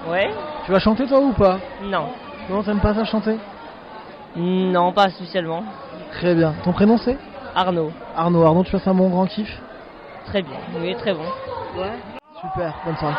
ouais 0.08 0.30
Tu 0.64 0.70
vas 0.72 0.78
chanter 0.78 1.06
toi 1.06 1.18
ou 1.18 1.32
pas 1.32 1.58
Non. 1.82 2.06
Non, 2.48 2.62
t'aimes 2.62 2.80
pas 2.80 2.94
ça 2.94 3.04
chanter 3.04 3.36
Non, 4.36 4.92
pas 4.92 5.10
spécialement. 5.10 5.64
Très 6.12 6.34
bien. 6.34 6.54
Ton 6.64 6.72
prénom 6.72 6.96
c'est 6.96 7.18
Arnaud. 7.56 7.90
Arnaud. 8.16 8.44
Arnaud, 8.44 8.64
tu 8.64 8.72
passes 8.72 8.86
un 8.86 8.94
bon 8.94 9.08
grand 9.08 9.26
kiff 9.26 9.50
Très 10.26 10.42
bien. 10.42 10.58
Oui, 10.80 10.94
très 10.96 11.14
bon. 11.14 11.24
Ouais. 11.76 11.98
Super, 12.40 12.74
bonne 12.84 12.96
soirée. 12.96 13.14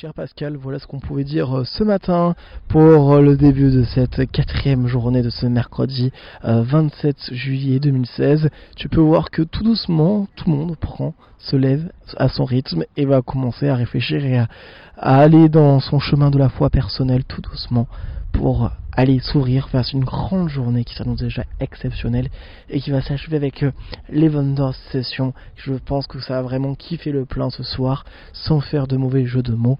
Cher 0.00 0.12
Pascal, 0.12 0.56
voilà 0.56 0.80
ce 0.80 0.88
qu'on 0.88 0.98
pouvait 0.98 1.22
dire 1.22 1.58
euh, 1.58 1.64
ce 1.64 1.84
matin 1.84 2.34
pour 2.66 3.12
euh, 3.12 3.20
le 3.20 3.36
début 3.36 3.70
de 3.70 3.84
cette 3.84 4.28
quatrième 4.32 4.88
journée 4.88 5.22
de 5.22 5.30
ce 5.30 5.46
mercredi 5.46 6.10
euh, 6.44 6.62
27 6.62 7.32
juillet 7.32 7.78
2016. 7.78 8.50
Tu 8.74 8.88
peux 8.88 9.00
voir 9.00 9.30
que 9.30 9.42
tout 9.42 9.62
doucement, 9.62 10.26
tout 10.34 10.50
le 10.50 10.56
monde 10.56 10.76
prend, 10.76 11.14
se 11.38 11.54
lève 11.54 11.92
à 12.16 12.28
son 12.28 12.44
rythme 12.44 12.82
et 12.96 13.04
va 13.04 13.22
commencer 13.22 13.68
à 13.68 13.76
réfléchir 13.76 14.24
et 14.24 14.36
à 14.38 14.48
aller 14.96 15.48
dans 15.48 15.78
son 15.78 16.00
chemin 16.00 16.32
de 16.32 16.38
la 16.38 16.48
foi 16.48 16.70
personnelle 16.70 17.22
tout 17.22 17.40
doucement 17.40 17.86
pour 18.34 18.70
aller 18.92 19.20
s'ouvrir 19.20 19.68
vers 19.72 19.84
une 19.92 20.04
grande 20.04 20.48
journée 20.48 20.84
qui 20.84 20.94
s'annonce 20.94 21.20
déjà 21.20 21.44
exceptionnelle 21.60 22.28
et 22.68 22.80
qui 22.80 22.90
va 22.90 23.00
s'achever 23.00 23.36
avec 23.36 23.62
euh, 23.62 23.72
les 24.08 24.28
Vendors 24.28 24.74
Sessions. 24.92 25.32
Je 25.56 25.74
pense 25.74 26.06
que 26.06 26.20
ça 26.20 26.38
a 26.38 26.42
vraiment 26.42 26.74
kiffé 26.74 27.10
le 27.10 27.24
plein 27.24 27.50
ce 27.50 27.62
soir 27.62 28.04
sans 28.32 28.60
faire 28.60 28.86
de 28.86 28.96
mauvais 28.96 29.24
jeux 29.24 29.42
de 29.42 29.54
mots. 29.54 29.78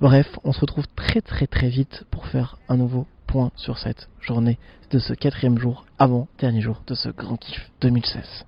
Bref, 0.00 0.38
on 0.44 0.52
se 0.52 0.60
retrouve 0.60 0.86
très 0.94 1.20
très 1.20 1.46
très 1.46 1.68
vite 1.68 2.04
pour 2.10 2.26
faire 2.26 2.58
un 2.68 2.76
nouveau 2.76 3.06
point 3.26 3.50
sur 3.56 3.78
cette 3.78 4.08
journée 4.20 4.58
de 4.90 4.98
ce 4.98 5.14
quatrième 5.14 5.58
jour 5.58 5.84
avant 5.98 6.28
dernier 6.38 6.60
jour 6.60 6.82
de 6.86 6.94
ce 6.94 7.08
grand 7.08 7.36
kiff 7.36 7.70
2016. 7.80 8.46